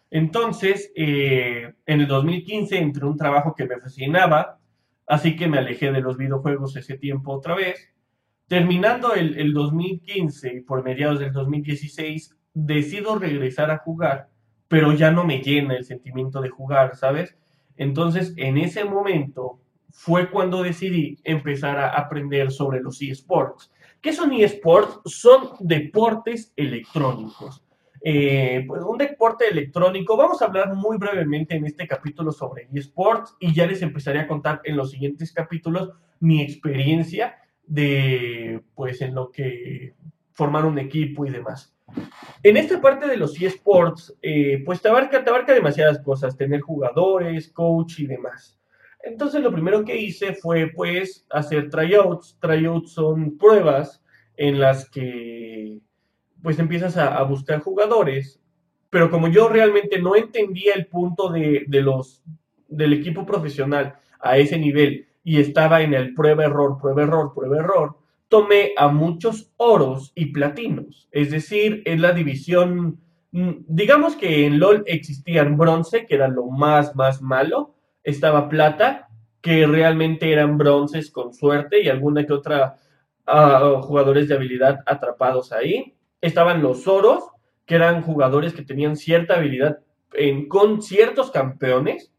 Entonces, 0.09 0.91
eh, 0.95 1.73
en 1.85 2.01
el 2.01 2.07
2015 2.07 2.77
entré 2.77 3.05
un 3.05 3.17
trabajo 3.17 3.55
que 3.55 3.65
me 3.65 3.79
fascinaba, 3.79 4.59
así 5.07 5.35
que 5.35 5.47
me 5.47 5.57
alejé 5.57 5.91
de 5.91 6.01
los 6.01 6.17
videojuegos 6.17 6.75
ese 6.75 6.97
tiempo 6.97 7.31
otra 7.33 7.55
vez. 7.55 7.89
Terminando 8.47 9.13
el, 9.13 9.37
el 9.37 9.53
2015 9.53 10.55
y 10.55 10.61
por 10.61 10.83
mediados 10.83 11.19
del 11.19 11.31
2016, 11.31 12.35
decido 12.53 13.17
regresar 13.17 13.71
a 13.71 13.77
jugar, 13.77 14.29
pero 14.71 14.93
ya 14.93 15.11
no 15.11 15.25
me 15.25 15.41
llena 15.41 15.75
el 15.75 15.83
sentimiento 15.83 16.39
de 16.39 16.47
jugar, 16.47 16.95
¿sabes? 16.95 17.35
Entonces, 17.75 18.33
en 18.37 18.57
ese 18.57 18.85
momento 18.85 19.59
fue 19.89 20.31
cuando 20.31 20.63
decidí 20.63 21.17
empezar 21.25 21.77
a 21.77 21.89
aprender 21.89 22.51
sobre 22.51 22.79
los 22.79 23.01
eSports. 23.01 23.69
¿Qué 23.99 24.13
son 24.13 24.31
eSports? 24.31 25.01
Son 25.03 25.49
deportes 25.59 26.53
electrónicos. 26.55 27.61
Eh, 28.01 28.63
pues 28.65 28.81
un 28.83 28.97
deporte 28.97 29.49
electrónico, 29.49 30.15
vamos 30.15 30.41
a 30.41 30.45
hablar 30.45 30.73
muy 30.73 30.97
brevemente 30.97 31.53
en 31.53 31.65
este 31.65 31.85
capítulo 31.85 32.31
sobre 32.31 32.69
eSports 32.73 33.35
y 33.41 33.53
ya 33.53 33.67
les 33.67 33.81
empezaré 33.81 34.19
a 34.19 34.27
contar 34.27 34.61
en 34.63 34.77
los 34.77 34.91
siguientes 34.91 35.33
capítulos 35.33 35.89
mi 36.21 36.41
experiencia 36.41 37.35
de, 37.67 38.63
pues, 38.73 39.01
en 39.01 39.15
lo 39.15 39.31
que 39.31 39.95
formar 40.31 40.63
un 40.63 40.79
equipo 40.79 41.25
y 41.25 41.29
demás. 41.29 41.75
En 42.43 42.57
esta 42.57 42.81
parte 42.81 43.07
de 43.07 43.17
los 43.17 43.39
eSports, 43.39 44.17
eh, 44.21 44.63
pues 44.65 44.81
te 44.81 44.89
abarca, 44.89 45.23
te 45.23 45.29
abarca 45.29 45.53
demasiadas 45.53 45.99
cosas, 45.99 46.37
tener 46.37 46.61
jugadores, 46.61 47.51
coach 47.51 47.99
y 47.99 48.07
demás. 48.07 48.59
Entonces 49.03 49.41
lo 49.41 49.51
primero 49.51 49.83
que 49.83 49.97
hice 49.97 50.33
fue 50.33 50.71
pues 50.75 51.25
hacer 51.29 51.69
tryouts. 51.69 52.37
Tryouts 52.39 52.91
son 52.93 53.37
pruebas 53.37 54.03
en 54.37 54.59
las 54.59 54.89
que 54.89 55.79
pues 56.41 56.57
empiezas 56.57 56.97
a, 56.97 57.21
buscar 57.23 57.59
jugadores, 57.59 58.41
pero 58.89 59.11
como 59.11 59.27
yo 59.27 59.47
realmente 59.47 60.01
no 60.01 60.15
entendía 60.15 60.73
el 60.73 60.87
punto 60.87 61.29
de, 61.29 61.65
de, 61.67 61.81
los, 61.81 62.23
del 62.67 62.93
equipo 62.93 63.25
profesional 63.27 63.93
a 64.19 64.37
ese 64.37 64.57
nivel 64.57 65.07
y 65.23 65.39
estaba 65.39 65.81
en 65.81 65.93
el 65.93 66.15
prueba 66.15 66.45
error, 66.45 66.79
prueba 66.81 67.03
error, 67.03 67.31
prueba 67.35 67.57
error, 67.57 68.00
tomé 68.31 68.71
a 68.77 68.87
muchos 68.87 69.51
oros 69.57 70.13
y 70.15 70.27
platinos, 70.27 71.09
es 71.11 71.31
decir, 71.31 71.83
en 71.85 72.01
la 72.01 72.13
división, 72.13 73.01
mm, 73.31 73.51
digamos 73.67 74.15
que 74.15 74.45
en 74.45 74.57
LOL 74.57 74.85
existían 74.87 75.57
bronce, 75.57 76.05
que 76.05 76.15
era 76.15 76.29
lo 76.29 76.45
más, 76.45 76.95
más 76.95 77.21
malo, 77.21 77.75
estaba 78.05 78.47
plata, 78.47 79.09
que 79.41 79.67
realmente 79.67 80.31
eran 80.31 80.57
bronces 80.57 81.11
con 81.11 81.33
suerte 81.33 81.81
y 81.81 81.89
alguna 81.89 82.25
que 82.25 82.31
otra 82.31 82.77
uh, 83.27 83.81
jugadores 83.81 84.29
de 84.29 84.35
habilidad 84.35 84.79
atrapados 84.85 85.51
ahí. 85.51 85.97
Estaban 86.21 86.61
los 86.61 86.87
oros, 86.87 87.25
que 87.65 87.75
eran 87.75 88.01
jugadores 88.01 88.53
que 88.53 88.63
tenían 88.63 88.95
cierta 88.95 89.35
habilidad 89.35 89.79
con 90.47 90.81
ciertos 90.81 91.31
campeones, 91.31 92.13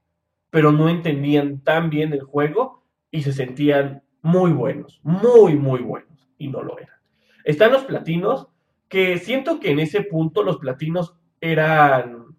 pero 0.51 0.73
no 0.73 0.91
entendían 0.91 1.61
tan 1.61 1.89
bien 1.89 2.13
el 2.13 2.23
juego 2.23 2.85
y 3.11 3.23
se 3.23 3.33
sentían 3.33 4.03
muy 4.23 4.53
buenos, 4.53 5.01
muy, 5.03 5.57
muy 5.57 5.81
buenos, 5.81 6.29
y 6.39 6.49
no 6.49 6.63
lo 6.63 6.79
eran. 6.79 6.97
Están 7.45 7.73
los 7.73 7.85
platinos, 7.85 8.49
que 8.89 9.19
siento 9.19 9.59
que 9.59 9.71
en 9.71 9.81
ese 9.81 10.03
punto 10.03 10.43
los 10.43 10.59
platinos 10.59 11.17
eran 11.41 12.37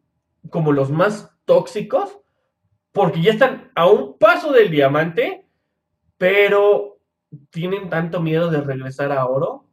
como 0.50 0.72
los 0.72 0.90
más 0.90 1.36
tóxicos, 1.46 2.20
porque 2.92 3.22
ya 3.22 3.32
están 3.32 3.72
a 3.76 3.88
un 3.88 4.18
paso 4.18 4.52
del 4.52 4.72
diamante, 4.72 5.48
pero 6.18 7.00
tienen 7.50 7.90
tanto 7.90 8.22
miedo 8.22 8.50
de 8.50 8.62
regresar 8.62 9.12
a 9.12 9.26
oro 9.26 9.68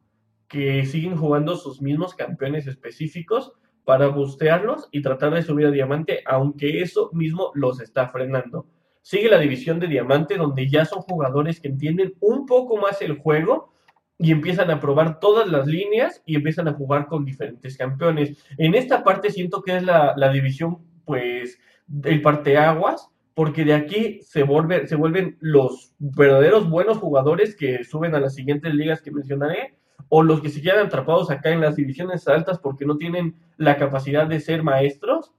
que 0.48 0.84
siguen 0.86 1.16
jugando 1.16 1.56
sus 1.56 1.80
mismos 1.80 2.14
campeones 2.14 2.66
específicos 2.66 3.52
para 3.84 4.08
bustearlos 4.08 4.88
y 4.90 5.02
tratar 5.02 5.34
de 5.34 5.42
subir 5.42 5.66
a 5.66 5.70
diamante, 5.70 6.22
aunque 6.26 6.82
eso 6.82 7.10
mismo 7.12 7.52
los 7.54 7.80
está 7.80 8.08
frenando. 8.08 8.66
Sigue 9.02 9.28
la 9.28 9.38
división 9.38 9.80
de 9.80 9.86
diamante, 9.86 10.36
donde 10.36 10.68
ya 10.68 10.84
son 10.84 11.02
jugadores 11.02 11.60
que 11.60 11.68
entienden 11.68 12.14
un 12.20 12.46
poco 12.46 12.76
más 12.76 13.00
el 13.02 13.18
juego 13.18 13.72
y 14.18 14.32
empiezan 14.32 14.70
a 14.70 14.80
probar 14.80 15.18
todas 15.18 15.48
las 15.48 15.66
líneas 15.66 16.22
y 16.26 16.36
empiezan 16.36 16.68
a 16.68 16.74
jugar 16.74 17.06
con 17.06 17.24
diferentes 17.24 17.76
campeones. 17.78 18.44
En 18.58 18.74
esta 18.74 19.02
parte 19.02 19.30
siento 19.30 19.62
que 19.62 19.78
es 19.78 19.82
la, 19.82 20.14
la 20.16 20.30
división, 20.30 20.78
pues, 21.06 21.58
el 22.04 22.20
parteaguas, 22.20 23.08
porque 23.34 23.64
de 23.64 23.72
aquí 23.72 24.20
se, 24.22 24.42
vuelve, 24.42 24.86
se 24.86 24.96
vuelven 24.96 25.38
los 25.40 25.94
verdaderos 25.98 26.68
buenos 26.68 26.98
jugadores 26.98 27.56
que 27.56 27.84
suben 27.84 28.14
a 28.14 28.20
las 28.20 28.34
siguientes 28.34 28.74
ligas 28.74 29.00
que 29.00 29.10
mencionaré, 29.10 29.78
o 30.10 30.22
los 30.22 30.42
que 30.42 30.50
se 30.50 30.60
quedan 30.60 30.86
atrapados 30.86 31.30
acá 31.30 31.50
en 31.50 31.60
las 31.60 31.76
divisiones 31.76 32.28
altas 32.28 32.58
porque 32.58 32.84
no 32.84 32.98
tienen 32.98 33.36
la 33.56 33.76
capacidad 33.76 34.26
de 34.26 34.40
ser 34.40 34.62
maestros, 34.62 35.32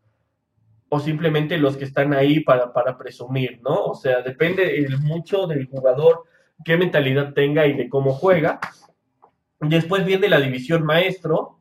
o 0.94 1.00
simplemente 1.00 1.58
los 1.58 1.78
que 1.78 1.86
están 1.86 2.14
ahí 2.14 2.42
para, 2.42 2.74
para 2.74 2.98
presumir, 2.98 3.62
¿no? 3.64 3.86
O 3.86 3.96
sea, 3.96 4.22
depende 4.22 4.86
mucho 5.00 5.48
del 5.48 5.66
jugador, 5.68 6.26
qué 6.66 6.76
mentalidad 6.76 7.34
tenga 7.34 7.66
y 7.66 7.78
de 7.78 7.88
cómo 7.88 8.12
juega. 8.12 8.60
Después 9.62 10.04
viene 10.04 10.28
la 10.28 10.42
división 10.42 10.84
maestro, 10.84 11.60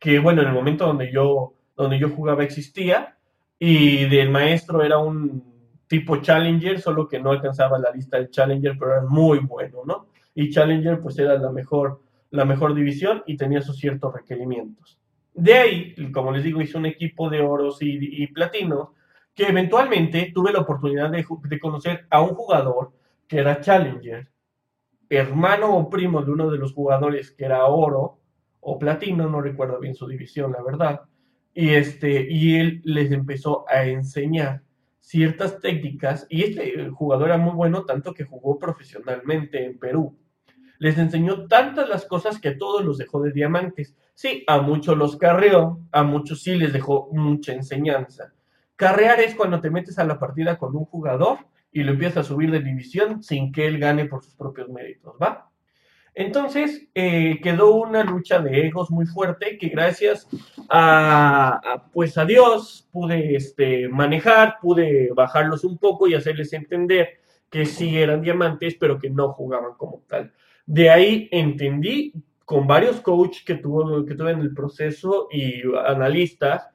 que 0.00 0.18
bueno, 0.18 0.42
en 0.42 0.48
el 0.48 0.54
momento 0.54 0.84
donde 0.84 1.12
yo, 1.12 1.54
donde 1.76 2.00
yo 2.00 2.10
jugaba 2.10 2.42
existía, 2.42 3.16
y 3.56 4.06
del 4.08 4.30
maestro 4.30 4.82
era 4.82 4.98
un 4.98 5.44
tipo 5.86 6.16
Challenger, 6.16 6.80
solo 6.80 7.06
que 7.06 7.20
no 7.20 7.30
alcanzaba 7.30 7.78
la 7.78 7.92
lista 7.92 8.18
de 8.18 8.30
Challenger, 8.30 8.76
pero 8.76 8.94
era 8.94 9.02
muy 9.02 9.38
bueno, 9.38 9.82
¿no? 9.86 10.08
Y 10.34 10.50
Challenger 10.50 11.00
pues 11.00 11.16
era 11.20 11.38
la 11.38 11.52
mejor, 11.52 12.00
la 12.30 12.44
mejor 12.44 12.74
división 12.74 13.22
y 13.26 13.36
tenía 13.36 13.62
sus 13.62 13.78
ciertos 13.78 14.12
requerimientos. 14.12 14.98
De 15.34 15.54
ahí, 15.54 16.12
como 16.12 16.32
les 16.32 16.44
digo, 16.44 16.60
hice 16.60 16.78
un 16.78 16.86
equipo 16.86 17.30
de 17.30 17.40
oros 17.40 17.78
y, 17.80 18.26
platinos 18.28 18.90
que 19.34 19.44
eventualmente 19.44 20.30
tuve 20.34 20.52
la 20.52 20.60
oportunidad 20.60 21.10
de, 21.10 21.24
de 21.44 21.60
conocer 21.60 22.06
a 22.10 22.20
un 22.20 22.34
jugador 22.34 22.92
que 23.26 23.38
era 23.38 23.60
Challenger, 23.60 24.28
hermano 25.08 25.74
o 25.76 25.88
primo 25.88 26.22
de 26.22 26.30
uno 26.32 26.50
de 26.50 26.58
los 26.58 26.74
jugadores 26.74 27.30
que 27.30 27.46
era 27.46 27.64
oro 27.64 28.20
o 28.60 28.78
platino, 28.78 29.28
no 29.28 29.40
recuerdo 29.40 29.80
bien 29.80 29.94
su 29.94 30.06
división, 30.06 30.52
la 30.52 30.62
verdad 30.62 31.02
y, 31.54 31.70
este, 31.70 32.26
y 32.30 32.56
él 32.56 32.80
les 32.84 33.12
empezó 33.12 33.64
a 33.68 33.84
enseñar 33.84 34.62
ciertas 35.00 35.60
técnicas 35.60 36.26
y 36.30 36.44
este 36.44 36.88
jugador 36.90 37.28
era 37.28 37.38
muy 37.38 37.54
bueno 37.54 37.84
tanto 37.84 38.14
que 38.14 38.24
jugó 38.24 38.58
profesionalmente 38.58 39.64
en 39.64 39.78
Perú. 39.78 40.16
Les 40.78 40.96
enseñó 40.98 41.46
tantas 41.46 41.88
las 41.88 42.06
cosas 42.06 42.40
que 42.40 42.50
a 42.50 42.58
todos 42.58 42.84
los 42.84 42.98
dejó 42.98 43.20
de 43.22 43.32
diamantes. 43.32 43.94
Sí, 44.14 44.44
a 44.46 44.60
muchos 44.60 44.96
los 44.96 45.16
carreó, 45.16 45.80
a 45.90 46.02
muchos 46.02 46.42
sí 46.42 46.54
les 46.54 46.72
dejó 46.72 47.08
mucha 47.12 47.52
enseñanza. 47.52 48.32
Carrear 48.76 49.20
es 49.20 49.34
cuando 49.34 49.60
te 49.60 49.70
metes 49.70 49.98
a 49.98 50.04
la 50.04 50.18
partida 50.18 50.58
con 50.58 50.76
un 50.76 50.84
jugador 50.84 51.38
y 51.72 51.82
lo 51.82 51.92
empiezas 51.92 52.18
a 52.18 52.28
subir 52.28 52.50
de 52.50 52.60
división 52.60 53.22
sin 53.22 53.52
que 53.52 53.66
él 53.66 53.78
gane 53.78 54.04
por 54.04 54.22
sus 54.22 54.34
propios 54.34 54.68
méritos, 54.68 55.14
¿va? 55.20 55.48
Entonces 56.14 56.88
eh, 56.94 57.40
quedó 57.42 57.74
una 57.74 58.04
lucha 58.04 58.38
de 58.38 58.66
egos 58.66 58.90
muy 58.90 59.06
fuerte 59.06 59.56
que 59.56 59.68
gracias 59.68 60.28
a, 60.68 61.86
pues 61.92 62.18
a 62.18 62.26
Dios 62.26 62.86
pude 62.92 63.34
este, 63.34 63.88
manejar, 63.88 64.58
pude 64.60 65.10
bajarlos 65.14 65.64
un 65.64 65.78
poco 65.78 66.06
y 66.06 66.14
hacerles 66.14 66.52
entender 66.52 67.20
que 67.48 67.64
sí 67.64 67.96
eran 67.98 68.20
diamantes, 68.20 68.76
pero 68.78 68.98
que 68.98 69.08
no 69.08 69.32
jugaban 69.32 69.72
como 69.78 70.02
tal. 70.06 70.32
De 70.66 70.90
ahí 70.90 71.28
entendí 71.32 72.12
con 72.52 72.66
varios 72.66 73.00
coaches 73.00 73.42
que, 73.46 73.54
que 73.56 73.62
tuve 73.62 74.30
en 74.30 74.40
el 74.40 74.52
proceso 74.52 75.26
y 75.30 75.62
analistas, 75.86 76.68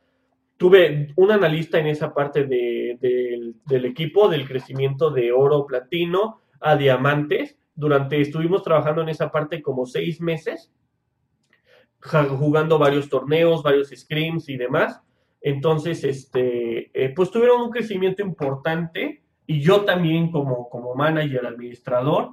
tuve 0.57 1.13
un 1.15 1.29
analista 1.29 1.77
en 1.77 1.85
esa 1.85 2.15
parte 2.15 2.45
del 2.45 3.85
equipo, 3.85 4.27
del 4.27 4.47
crecimiento 4.47 5.11
de 5.11 5.31
oro, 5.31 5.67
platino 5.67 6.41
a 6.61 6.75
diamantes, 6.75 7.59
durante, 7.75 8.19
estuvimos 8.19 8.63
trabajando 8.63 9.03
en 9.03 9.09
esa 9.09 9.31
parte 9.31 9.61
como 9.61 9.85
seis 9.85 10.19
meses, 10.19 10.73
jugando 12.01 12.79
varios 12.79 13.07
torneos, 13.07 13.61
varios 13.61 13.89
scrims 13.89 14.49
y 14.49 14.57
demás. 14.57 14.99
Entonces, 15.41 16.03
este, 16.03 16.89
eh, 16.91 17.13
pues 17.15 17.29
tuvieron 17.29 17.61
un 17.61 17.69
crecimiento 17.69 18.23
importante 18.23 19.21
y 19.45 19.61
yo 19.61 19.85
también 19.85 20.31
como, 20.31 20.69
como 20.69 20.95
manager, 20.95 21.45
administrador, 21.45 22.31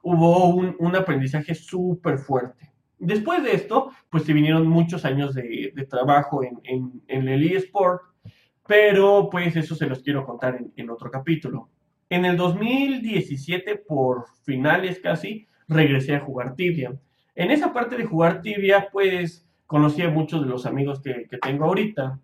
hubo 0.00 0.46
un, 0.46 0.76
un 0.78 0.96
aprendizaje 0.96 1.54
súper 1.54 2.16
fuerte. 2.16 2.69
Después 3.00 3.42
de 3.42 3.54
esto, 3.54 3.90
pues 4.08 4.24
se 4.24 4.32
vinieron 4.32 4.66
muchos 4.66 5.04
años 5.04 5.34
de, 5.34 5.72
trabajo 5.88 6.42
en, 6.44 7.02
el 7.08 7.52
eSport, 7.52 8.02
pero 8.66 9.28
pues 9.30 9.56
eso 9.56 9.74
se 9.74 9.86
los 9.86 10.02
quiero 10.02 10.24
contar 10.24 10.56
en, 10.56 10.72
en 10.76 10.90
otro 10.90 11.10
capítulo. 11.10 11.68
En 12.08 12.24
el 12.24 12.36
2017, 12.36 13.76
por 13.76 14.26
finales 14.44 15.00
casi, 15.00 15.48
regresé 15.66 16.14
a 16.14 16.20
jugar 16.20 16.54
tibia. 16.54 16.92
En 17.34 17.50
esa 17.50 17.72
parte 17.72 17.96
de 17.96 18.04
jugar 18.04 18.42
tibia, 18.42 18.88
pues 18.92 19.48
conocí 19.70 20.02
a 20.02 20.10
muchos 20.10 20.42
de 20.42 20.48
los 20.48 20.66
amigos 20.66 21.00
que, 21.00 21.28
tengo 21.40 21.64
ahorita. 21.64 22.18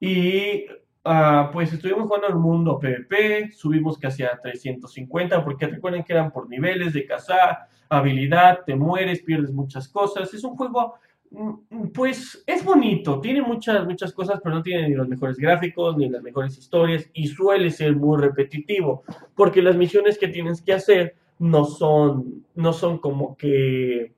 Y 0.00 0.66
uh, 1.04 1.50
pues 1.52 1.72
estuvimos 1.72 2.04
jugando 2.04 2.26
al 2.28 2.36
mundo 2.36 2.78
PvP, 2.78 3.52
subimos 3.52 3.98
casi 3.98 4.22
a 4.22 4.38
350, 4.40 5.44
porque 5.44 5.66
recuerden 5.66 6.04
que 6.04 6.12
eran 6.12 6.30
por 6.30 6.48
niveles 6.48 6.92
de 6.92 7.06
cazar, 7.06 7.66
habilidad, 7.88 8.60
te 8.64 8.74
mueres, 8.74 9.22
pierdes 9.22 9.52
muchas 9.52 9.88
cosas. 9.88 10.32
Es 10.32 10.44
un 10.44 10.56
juego 10.56 10.94
Mm, 11.30 11.90
pues 11.94 12.42
es 12.44 12.64
bonito, 12.64 13.20
tiene 13.20 13.40
muchas, 13.40 13.86
muchas 13.86 14.12
cosas, 14.12 14.40
pero 14.42 14.56
no 14.56 14.62
tiene 14.62 14.88
ni 14.88 14.94
los 14.96 15.08
mejores 15.08 15.36
gráficos, 15.38 15.96
ni 15.96 16.08
las 16.08 16.22
mejores 16.22 16.58
historias, 16.58 17.08
y 17.12 17.28
suele 17.28 17.70
ser 17.70 17.94
muy 17.94 18.20
repetitivo, 18.20 19.04
porque 19.36 19.62
las 19.62 19.76
misiones 19.76 20.18
que 20.18 20.28
tienes 20.28 20.60
que 20.60 20.72
hacer 20.72 21.14
no 21.38 21.64
son, 21.64 22.44
no 22.56 22.72
son 22.72 22.98
como 22.98 23.36
que, 23.36 24.12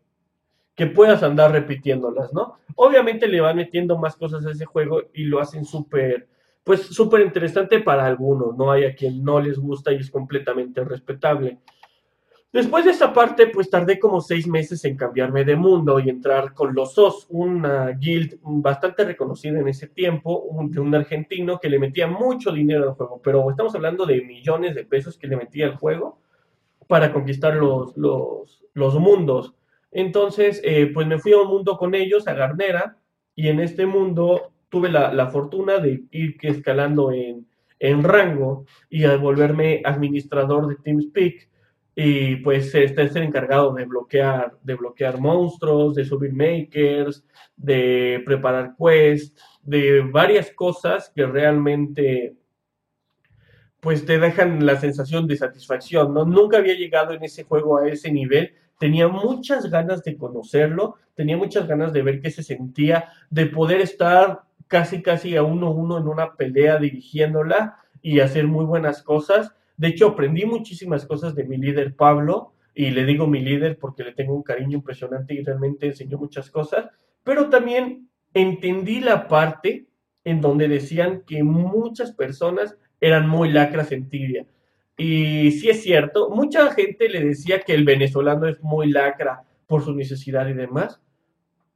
que 0.75 0.87
puedas 0.87 1.23
andar 1.23 1.53
repitiéndolas, 1.53 2.33
¿no? 2.33 2.55
Obviamente 2.77 3.29
le 3.29 3.43
van 3.43 3.57
metiendo 3.57 3.99
más 3.99 4.17
cosas 4.17 4.47
a 4.47 4.53
ese 4.53 4.65
juego 4.65 5.03
y 5.13 5.25
lo 5.25 5.41
hacen 5.41 5.67
súper, 5.67 6.29
pues 6.65 6.83
súper 6.83 7.23
interesante 7.23 7.81
para 7.81 8.07
algunos, 8.07 8.57
no 8.57 8.71
hay 8.71 8.85
a 8.85 8.95
quien 8.95 9.25
no 9.25 9.41
les 9.41 9.59
gusta 9.59 9.93
y 9.93 9.97
es 9.97 10.11
completamente 10.11 10.85
respetable. 10.85 11.59
Después 12.53 12.85
de 12.85 12.91
esa 12.91 13.15
parte, 13.15 13.47
pues 13.47 13.71
tardé 13.71 13.99
como 13.99 14.21
seis 14.21 14.47
meses 14.47 14.85
en 14.85 14.95
cambiarme 14.95 15.43
de 15.43 15.57
mundo 15.57 15.99
y 15.99 16.11
entrar 16.11 16.53
con 16.53 16.75
los 16.75 16.93
SOS, 16.93 17.27
una 17.31 17.87
guild 17.93 18.39
bastante 18.43 19.05
reconocida 19.05 19.59
en 19.59 19.69
ese 19.69 19.89
tiempo, 19.89 20.47
de 20.69 20.79
un 20.79 20.95
argentino 20.95 21.59
que 21.59 21.71
le 21.71 21.79
metía 21.79 22.07
mucho 22.07 22.53
dinero 22.53 22.91
al 22.91 22.95
juego, 22.95 23.23
pero 23.25 23.49
estamos 23.49 23.75
hablando 23.75 24.05
de 24.05 24.21
millones 24.21 24.75
de 24.75 24.85
pesos 24.85 25.17
que 25.17 25.29
le 25.29 25.37
metía 25.37 25.65
al 25.65 25.77
juego 25.77 26.19
para 26.87 27.11
conquistar 27.11 27.55
los, 27.55 27.97
los, 27.97 28.95
mundos. 29.01 29.55
Entonces, 29.91 30.61
eh, 30.63 30.91
pues 30.93 31.07
me 31.07 31.19
fui 31.19 31.33
a 31.33 31.39
un 31.39 31.49
mundo 31.49 31.79
con 31.79 31.95
ellos, 31.95 32.29
a 32.29 32.35
Garnera, 32.35 32.99
y 33.35 33.49
en 33.49 33.61
este 33.61 33.87
mundo 33.87 34.52
tuve 34.73 34.89
la, 34.89 35.27
fortuna 35.31 35.77
de 35.77 36.05
ir 36.13 36.37
escalando 36.41 37.13
en, 37.13 37.47
en 37.79 38.03
rango 38.03 38.65
y 38.89 39.05
a 39.05 39.17
volverme 39.17 39.83
administrador 39.85 40.67
de 40.67 40.77
TeamSpeak 40.77 41.51
y 41.95 42.37
pues 42.37 42.75
este 42.75 43.03
es 43.03 43.15
encargado 43.17 43.75
de 43.75 43.85
bloquear, 43.85 44.57
de 44.63 44.75
bloquear 44.75 45.21
monstruos, 45.21 45.95
de 45.95 46.07
subir 46.07 46.33
makers, 46.33 47.23
de 47.55 48.23
preparar 48.25 48.75
quests, 48.79 49.35
de 49.61 50.01
varias 50.01 50.51
cosas 50.53 51.13
que 51.15 51.27
realmente 51.27 52.35
pues 53.79 54.07
te 54.07 54.19
dejan 54.19 54.65
la 54.65 54.81
sensación 54.81 55.27
de 55.27 55.37
satisfacción, 55.37 56.15
¿no? 56.15 56.25
Nunca 56.25 56.57
había 56.57 56.75
llegado 56.75 57.13
en 57.13 57.25
ese 57.25 57.45
juego 57.45 57.77
a 57.77 57.89
ese 57.89 58.11
nivel, 58.11 58.55
tenía 58.79 59.07
muchas 59.07 59.69
ganas 59.69 60.03
de 60.03 60.17
conocerlo, 60.17 60.95
tenía 61.15 61.37
muchas 61.37 61.69
ganas 61.69 61.93
de 61.93 62.01
ver 62.01 62.23
qué 62.23 62.31
se 62.31 62.43
sentía, 62.43 63.11
de 63.29 63.47
poder 63.47 63.83
estar 63.83 64.45
casi 64.73 65.03
casi 65.03 65.37
a 65.37 65.45
uno 65.45 65.69
a 65.69 65.71
uno 65.71 65.99
en 65.99 66.09
una 66.09 66.35
pelea 66.35 66.79
dirigiéndola 66.79 67.77
y 68.01 68.19
hacer 68.19 68.49
muy 68.49 68.65
buenas 68.65 69.03
cosas 69.03 69.55
de 69.83 69.89
hecho, 69.89 70.09
aprendí 70.09 70.45
muchísimas 70.45 71.07
cosas 71.07 71.35
de 71.35 71.43
mi 71.43 71.57
líder 71.57 71.97
Pablo, 71.97 72.53
y 72.73 72.91
le 72.91 73.05
digo 73.05 73.27
mi 73.27 73.41
líder 73.41 73.79
porque 73.79 74.05
le 74.05 74.13
tengo 74.13 74.33
un 74.33 74.45
cariño 74.45 74.79
impresionante 74.79 75.35
y 75.35 75.43
realmente 75.43 75.87
enseñó 75.87 76.19
muchas 76.19 76.51
cosas, 76.51 76.89
pero 77.25 77.51
también 77.51 78.09
entendí 78.33 79.01
la 79.01 79.27
parte 79.29 79.87
en 80.25 80.41
donde 80.41 80.69
decían 80.69 81.25
que 81.27 81.43
muchas 81.43 82.13
personas 82.13 82.77
eran 83.01 83.29
muy 83.29 83.51
lacras 83.51 83.91
en 83.91 84.09
tibia. 84.09 84.47
Y 84.97 85.51
sí 85.51 85.69
es 85.69 85.83
cierto, 85.83 86.31
mucha 86.31 86.71
gente 86.73 87.09
le 87.09 87.21
decía 87.21 87.61
que 87.61 87.75
el 87.75 87.85
venezolano 87.85 88.47
es 88.47 88.63
muy 88.63 88.91
lacra 88.91 89.43
por 89.67 89.85
su 89.85 89.95
necesidad 89.95 90.47
y 90.47 90.53
demás, 90.53 91.01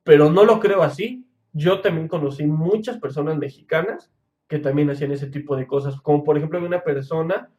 pero 0.05 0.31
no 0.31 0.45
lo 0.45 0.61
creo 0.61 0.83
así. 0.83 1.27
Yo 1.59 1.81
también 1.81 2.07
conocí 2.07 2.45
muchas 2.45 2.99
personas 2.99 3.39
mexicanas 3.39 4.13
que 4.47 4.59
también 4.59 4.91
hacían 4.91 5.13
ese 5.13 5.29
tipo 5.29 5.57
de 5.57 5.67
cosas, 5.67 5.99
como 6.03 6.23
por 6.23 6.37
ejemplo 6.37 6.63
una 6.63 6.85
persona 6.85 7.51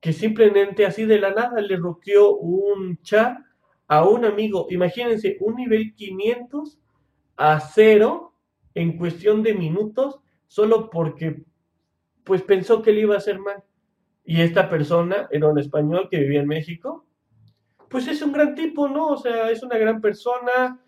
que 0.00 0.12
simplemente 0.12 0.84
así 0.84 1.04
de 1.04 1.20
la 1.20 1.30
nada 1.30 1.60
le 1.60 1.76
roqueó 1.76 2.34
un 2.34 3.00
chat 3.02 3.38
a 3.86 4.08
un 4.08 4.24
amigo. 4.24 4.66
Imagínense, 4.70 5.36
un 5.38 5.54
nivel 5.54 5.94
500 5.94 6.80
a 7.36 7.60
cero 7.60 8.34
en 8.74 8.98
cuestión 8.98 9.44
de 9.44 9.54
minutos, 9.54 10.18
solo 10.48 10.90
porque 10.90 11.44
pues 12.24 12.42
pensó 12.42 12.82
que 12.82 12.92
le 12.92 13.02
iba 13.02 13.14
a 13.14 13.18
hacer 13.18 13.38
mal. 13.38 13.62
Y 14.24 14.40
esta 14.40 14.68
persona 14.68 15.28
era 15.30 15.46
un 15.46 15.60
español 15.60 16.08
que 16.10 16.18
vivía 16.18 16.40
en 16.40 16.48
México. 16.48 17.06
Pues 17.88 18.08
es 18.08 18.20
un 18.20 18.32
gran 18.32 18.56
tipo, 18.56 18.88
¿no? 18.88 19.10
O 19.10 19.16
sea, 19.16 19.48
es 19.52 19.62
una 19.62 19.78
gran 19.78 20.00
persona. 20.00 20.83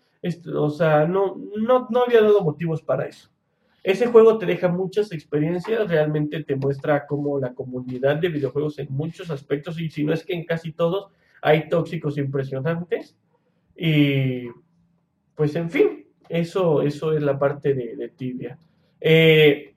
O 0.53 0.69
sea, 0.69 1.05
no, 1.05 1.37
no, 1.57 1.87
no 1.89 2.03
había 2.03 2.21
dado 2.21 2.43
motivos 2.43 2.81
para 2.81 3.05
eso. 3.05 3.29
Ese 3.83 4.07
juego 4.07 4.37
te 4.37 4.45
deja 4.45 4.67
muchas 4.67 5.13
experiencias, 5.13 5.87
realmente 5.87 6.43
te 6.43 6.55
muestra 6.57 7.07
cómo 7.07 7.39
la 7.39 7.53
comunidad 7.53 8.17
de 8.17 8.27
videojuegos 8.27 8.79
en 8.79 8.87
muchos 8.89 9.31
aspectos, 9.31 9.79
y 9.79 9.89
si 9.89 10.03
no 10.03 10.11
es 10.11 10.25
que 10.25 10.33
en 10.33 10.43
casi 10.43 10.73
todos, 10.73 11.09
hay 11.41 11.69
tóxicos 11.69 12.17
impresionantes. 12.17 13.15
Y 13.77 14.47
pues 15.35 15.55
en 15.55 15.69
fin, 15.69 16.05
eso, 16.27 16.81
eso 16.81 17.13
es 17.13 17.23
la 17.23 17.39
parte 17.39 17.73
de, 17.73 18.09
Tibia. 18.09 18.57
Eh, 18.99 19.73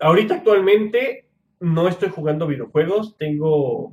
ahorita 0.00 0.36
actualmente 0.36 1.28
no 1.60 1.86
estoy 1.86 2.08
jugando 2.08 2.46
videojuegos, 2.46 3.16
tengo, 3.16 3.92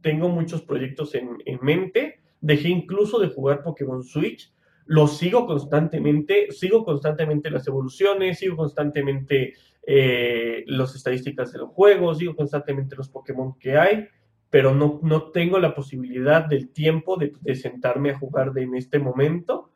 tengo 0.00 0.28
muchos 0.28 0.62
proyectos 0.62 1.14
en, 1.14 1.42
en 1.44 1.58
mente. 1.62 2.20
Dejé 2.42 2.68
incluso 2.68 3.18
de 3.18 3.28
jugar 3.28 3.62
Pokémon 3.62 4.04
Switch 4.04 4.52
lo 4.86 5.06
sigo 5.06 5.46
constantemente, 5.46 6.50
sigo 6.50 6.84
constantemente 6.84 7.50
las 7.50 7.66
evoluciones, 7.66 8.38
sigo 8.38 8.56
constantemente 8.56 9.54
eh, 9.86 10.64
las 10.66 10.94
estadísticas 10.94 11.52
del 11.52 11.62
juego, 11.62 12.14
sigo 12.14 12.34
constantemente 12.34 12.96
los 12.96 13.08
Pokémon 13.08 13.58
que 13.58 13.78
hay, 13.78 14.08
pero 14.50 14.74
no, 14.74 15.00
no 15.02 15.30
tengo 15.30 15.58
la 15.58 15.74
posibilidad 15.74 16.44
del 16.44 16.70
tiempo 16.70 17.16
de, 17.16 17.54
sentarme 17.54 18.10
a 18.10 18.18
jugar 18.18 18.52
de, 18.52 18.62
en 18.62 18.74
este 18.74 18.98
momento. 18.98 19.70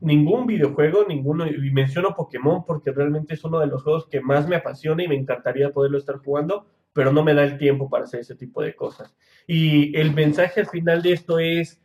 Ningún 0.00 0.46
videojuego, 0.46 1.04
ninguno, 1.06 1.46
y 1.46 1.70
menciono 1.72 2.14
Pokémon 2.14 2.64
porque 2.64 2.92
realmente 2.92 3.34
es 3.34 3.44
uno 3.44 3.58
de 3.58 3.66
los 3.66 3.82
juegos 3.82 4.06
que 4.08 4.20
más 4.20 4.48
me 4.48 4.56
apasiona 4.56 5.02
y 5.02 5.08
me 5.08 5.16
encantaría 5.16 5.72
poderlo 5.72 5.98
estar 5.98 6.18
jugando, 6.18 6.66
pero 6.92 7.12
no 7.12 7.22
me 7.22 7.34
da 7.34 7.44
el 7.44 7.58
tiempo 7.58 7.90
para 7.90 8.04
hacer 8.04 8.20
ese 8.20 8.34
tipo 8.34 8.62
de 8.62 8.74
cosas. 8.74 9.16
Y 9.46 9.96
el 9.96 10.14
mensaje 10.14 10.60
al 10.60 10.68
final 10.68 11.02
de 11.02 11.12
esto 11.12 11.38
es, 11.38 11.82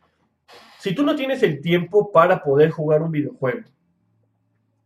si 0.86 0.94
tú 0.94 1.02
no 1.02 1.16
tienes 1.16 1.42
el 1.42 1.60
tiempo 1.60 2.12
para 2.12 2.44
poder 2.44 2.70
jugar 2.70 3.02
un 3.02 3.10
videojuego, 3.10 3.62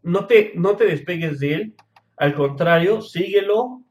no 0.02 0.26
te, 0.26 0.52
no 0.54 0.74
te 0.74 0.86
despegues 0.86 1.40
de 1.40 1.52
él, 1.52 1.74
al 2.16 2.32
contrario, 2.32 3.02
síguelo, 3.02 3.82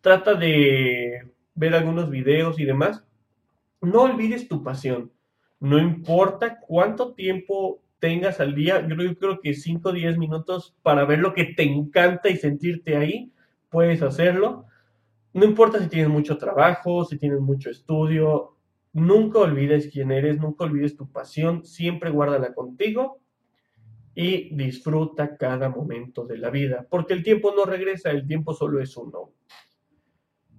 trata 0.00 0.34
de 0.34 1.30
ver 1.54 1.74
algunos 1.76 2.10
videos 2.10 2.58
y 2.58 2.64
demás. 2.64 3.04
No 3.80 4.02
olvides 4.02 4.48
tu 4.48 4.64
pasión. 4.64 5.12
No 5.60 5.78
importa 5.78 6.58
cuánto 6.58 7.14
tiempo 7.14 7.80
tengas 8.00 8.40
al 8.40 8.56
día, 8.56 8.84
yo 8.84 8.96
creo 8.96 9.40
que 9.40 9.54
5 9.54 9.88
o 9.88 9.92
10 9.92 10.18
minutos 10.18 10.74
para 10.82 11.04
ver 11.04 11.20
lo 11.20 11.32
que 11.32 11.44
te 11.44 11.62
encanta 11.62 12.28
y 12.28 12.38
sentirte 12.38 12.96
ahí, 12.96 13.30
puedes 13.70 14.02
hacerlo. 14.02 14.66
No 15.32 15.44
importa 15.44 15.78
si 15.78 15.88
tienes 15.88 16.08
mucho 16.08 16.38
trabajo, 16.38 17.04
si 17.04 17.18
tienes 17.18 17.38
mucho 17.38 17.70
estudio, 17.70 18.51
Nunca 18.92 19.38
olvides 19.38 19.88
quién 19.90 20.10
eres, 20.12 20.38
nunca 20.38 20.64
olvides 20.64 20.96
tu 20.96 21.10
pasión, 21.10 21.64
siempre 21.64 22.10
guárdala 22.10 22.52
contigo 22.54 23.22
y 24.14 24.54
disfruta 24.54 25.36
cada 25.36 25.70
momento 25.70 26.26
de 26.26 26.36
la 26.36 26.50
vida, 26.50 26.86
porque 26.90 27.14
el 27.14 27.22
tiempo 27.22 27.54
no 27.56 27.64
regresa, 27.64 28.10
el 28.10 28.26
tiempo 28.26 28.52
solo 28.52 28.80
es 28.80 28.96
uno. 28.96 29.32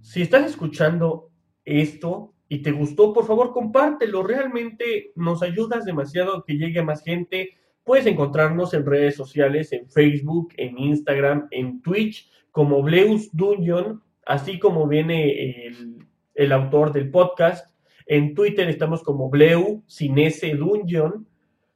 Si 0.02 0.22
estás 0.22 0.46
escuchando 0.46 1.32
esto 1.64 2.34
y 2.50 2.62
te 2.62 2.72
gustó, 2.72 3.14
por 3.14 3.26
favor 3.26 3.54
compártelo, 3.54 4.24
realmente 4.24 5.12
nos 5.16 5.44
ayudas 5.44 5.86
demasiado 5.86 6.38
a 6.38 6.46
que 6.46 6.58
llegue 6.58 6.80
a 6.80 6.84
más 6.84 7.04
gente. 7.04 7.52
Puedes 7.84 8.06
encontrarnos 8.06 8.74
en 8.74 8.86
redes 8.86 9.16
sociales, 9.16 9.72
en 9.72 9.90
Facebook, 9.90 10.54
en 10.58 10.78
Instagram, 10.78 11.48
en 11.52 11.82
Twitch, 11.82 12.30
como 12.52 12.82
Bleus 12.82 13.30
Dungeon, 13.32 14.02
así 14.26 14.60
como 14.60 14.88
viene 14.88 15.68
el, 15.68 16.08
el 16.34 16.52
autor 16.52 16.92
del 16.92 17.12
podcast. 17.12 17.73
En 18.06 18.34
Twitter 18.34 18.68
estamos 18.70 19.04
como 19.04 19.30
Bleu, 19.30 19.84
sin 19.88 20.18
ese 20.18 20.56
Dungeon. 20.56 21.28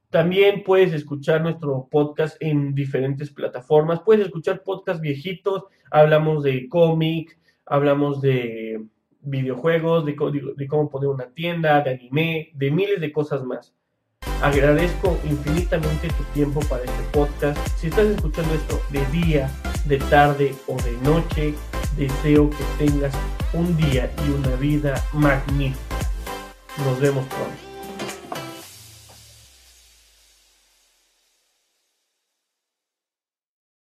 También 0.10 0.64
puedes 0.64 0.94
escuchar 0.94 1.42
nuestro 1.42 1.88
podcast 1.92 2.38
en 2.40 2.74
diferentes 2.74 3.32
plataformas. 3.32 4.02
Puedes 4.02 4.26
escuchar 4.26 4.64
podcasts 4.64 5.02
viejitos. 5.02 5.66
Hablamos 5.92 6.44
de 6.44 6.68
cómic, 6.70 7.38
hablamos 7.66 8.22
de 8.22 8.82
videojuegos, 9.22 10.06
de, 10.06 10.16
de, 10.56 10.68
cómo 10.68 10.90
poner 10.90 11.10
una 11.10 11.30
tienda, 11.34 11.82
de 11.82 11.92
anime, 11.92 12.52
de 12.54 12.72
miles 12.72 13.02
de 13.02 13.12
cosas 13.12 13.44
más. 13.44 13.74
Agradezco 14.42 15.18
infinitamente 15.30 16.08
tu 16.10 16.24
tiempo 16.34 16.60
para 16.70 16.84
este 16.84 17.04
podcast. 17.12 17.58
Si 17.78 17.88
estás 17.88 18.06
escuchando 18.06 18.54
esto 18.54 18.80
de 18.92 19.06
día, 19.08 19.50
de 19.86 19.98
tarde 19.98 20.54
o 20.68 20.78
de 20.84 20.94
noche, 21.04 21.54
deseo 21.98 22.50
que 22.50 22.86
tengas 22.86 23.14
un 23.54 23.76
día 23.78 24.12
y 24.26 24.32
una 24.32 24.56
vida 24.56 25.04
magnífica. 25.14 25.87
Nos 26.78 27.00
vemos 27.00 27.26
pronto. 27.26 27.67